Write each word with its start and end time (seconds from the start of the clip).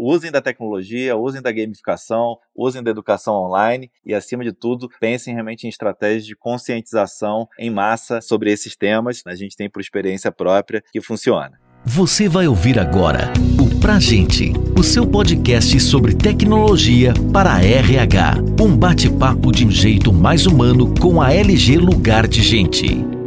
usem 0.00 0.30
da 0.30 0.40
tecnologia, 0.40 1.16
usem 1.16 1.42
da 1.42 1.52
gamificação, 1.52 2.38
usem 2.54 2.82
da 2.82 2.90
educação 2.90 3.34
online 3.34 3.90
e, 4.04 4.14
acima 4.14 4.42
de 4.42 4.52
tudo, 4.52 4.88
pensem 4.98 5.34
realmente 5.34 5.66
em 5.66 5.68
estratégias 5.68 6.24
de 6.24 6.34
conscientização 6.34 7.46
em 7.58 7.70
massa 7.70 8.20
sobre 8.20 8.50
esses 8.50 8.76
temas. 8.76 9.22
A 9.26 9.34
gente 9.34 9.56
tem 9.56 9.68
por 9.68 9.80
experiência 9.80 10.32
própria 10.32 10.82
que 10.92 11.00
funciona. 11.00 11.58
Você 11.84 12.28
vai 12.28 12.46
ouvir 12.46 12.78
agora 12.78 13.32
o 13.58 13.80
Pra 13.80 13.98
Gente, 13.98 14.52
o 14.78 14.82
seu 14.82 15.06
podcast 15.06 15.80
sobre 15.80 16.14
tecnologia 16.14 17.14
para 17.32 17.62
RH. 17.64 18.34
Um 18.60 18.76
bate-papo 18.76 19.50
de 19.50 19.66
um 19.66 19.70
jeito 19.70 20.12
mais 20.12 20.46
humano 20.46 20.94
com 21.00 21.22
a 21.22 21.32
LG 21.32 21.78
Lugar 21.78 22.28
de 22.28 22.42
Gente. 22.42 23.19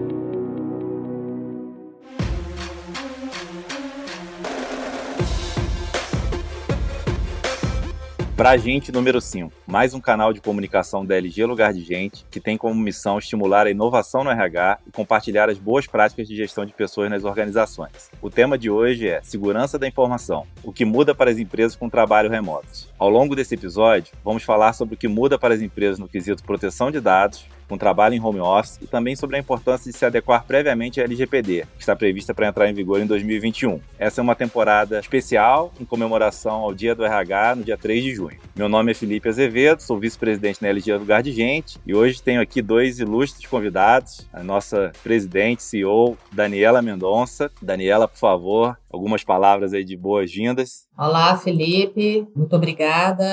Pra 8.35 8.57
gente, 8.57 8.91
número 8.91 9.21
5, 9.21 9.53
mais 9.67 9.93
um 9.93 10.01
canal 10.01 10.33
de 10.33 10.41
comunicação 10.41 11.05
da 11.05 11.15
LG 11.15 11.45
Lugar 11.45 11.71
de 11.71 11.83
Gente, 11.83 12.25
que 12.31 12.39
tem 12.39 12.57
como 12.57 12.73
missão 12.73 13.19
estimular 13.19 13.67
a 13.67 13.69
inovação 13.69 14.23
no 14.23 14.31
RH 14.31 14.79
e 14.87 14.91
compartilhar 14.91 15.51
as 15.51 15.59
boas 15.59 15.85
práticas 15.85 16.27
de 16.27 16.35
gestão 16.35 16.65
de 16.65 16.73
pessoas 16.73 17.11
nas 17.11 17.25
organizações. 17.25 18.09
O 18.23 18.31
tema 18.31 18.57
de 18.57 18.71
hoje 18.71 19.07
é 19.07 19.21
Segurança 19.21 19.77
da 19.77 19.87
Informação, 19.87 20.47
o 20.63 20.73
que 20.73 20.83
muda 20.83 21.13
para 21.13 21.29
as 21.29 21.37
empresas 21.37 21.75
com 21.75 21.87
trabalho 21.87 22.27
remoto. 22.27 22.87
Ao 22.97 23.07
longo 23.07 23.35
desse 23.35 23.53
episódio, 23.53 24.11
vamos 24.25 24.41
falar 24.41 24.73
sobre 24.73 24.95
o 24.95 24.97
que 24.97 25.07
muda 25.07 25.37
para 25.37 25.53
as 25.53 25.61
empresas 25.61 25.99
no 25.99 26.07
quesito 26.07 26.43
proteção 26.43 26.89
de 26.89 26.99
dados, 26.99 27.45
com 27.67 27.77
trabalho 27.77 28.15
em 28.15 28.21
home 28.21 28.39
office 28.39 28.79
e 28.81 28.87
também 28.87 29.15
sobre 29.15 29.35
a 29.35 29.39
importância 29.39 29.91
de 29.91 29.97
se 29.97 30.05
adequar 30.05 30.43
previamente 30.45 31.01
à 31.01 31.03
LGPD, 31.03 31.65
que 31.75 31.81
está 31.81 31.95
prevista 31.95 32.33
para 32.33 32.47
entrar 32.47 32.69
em 32.69 32.73
vigor 32.73 33.01
em 33.01 33.05
2021. 33.05 33.79
Essa 33.97 34.21
é 34.21 34.23
uma 34.23 34.35
temporada 34.35 34.99
especial 34.99 35.73
em 35.79 35.85
comemoração 35.85 36.55
ao 36.55 36.73
Dia 36.73 36.95
do 36.95 37.05
RH, 37.05 37.55
no 37.55 37.63
dia 37.63 37.77
3 37.77 38.03
de 38.03 38.15
junho. 38.15 38.37
Meu 38.55 38.69
nome 38.69 38.91
é 38.91 38.95
Felipe 38.95 39.29
Azevedo, 39.29 39.81
sou 39.81 39.99
vice-presidente 39.99 40.61
na 40.61 40.69
LG 40.69 40.93
Lugar 40.95 41.23
de 41.23 41.31
Gente 41.31 41.79
e 41.85 41.95
hoje 41.95 42.21
tenho 42.21 42.41
aqui 42.41 42.61
dois 42.61 42.99
ilustres 42.99 43.47
convidados, 43.47 44.27
a 44.31 44.43
nossa 44.43 44.91
presidente 45.03 45.63
CEO, 45.63 46.17
Daniela 46.31 46.81
Mendonça. 46.81 47.51
Daniela, 47.61 48.07
por 48.07 48.17
favor, 48.17 48.77
algumas 48.93 49.23
palavras 49.23 49.73
aí 49.73 49.83
de 49.83 49.97
boas-vindas. 49.97 50.87
Olá, 50.95 51.35
Felipe, 51.35 52.27
muito 52.35 52.55
obrigada. 52.55 53.25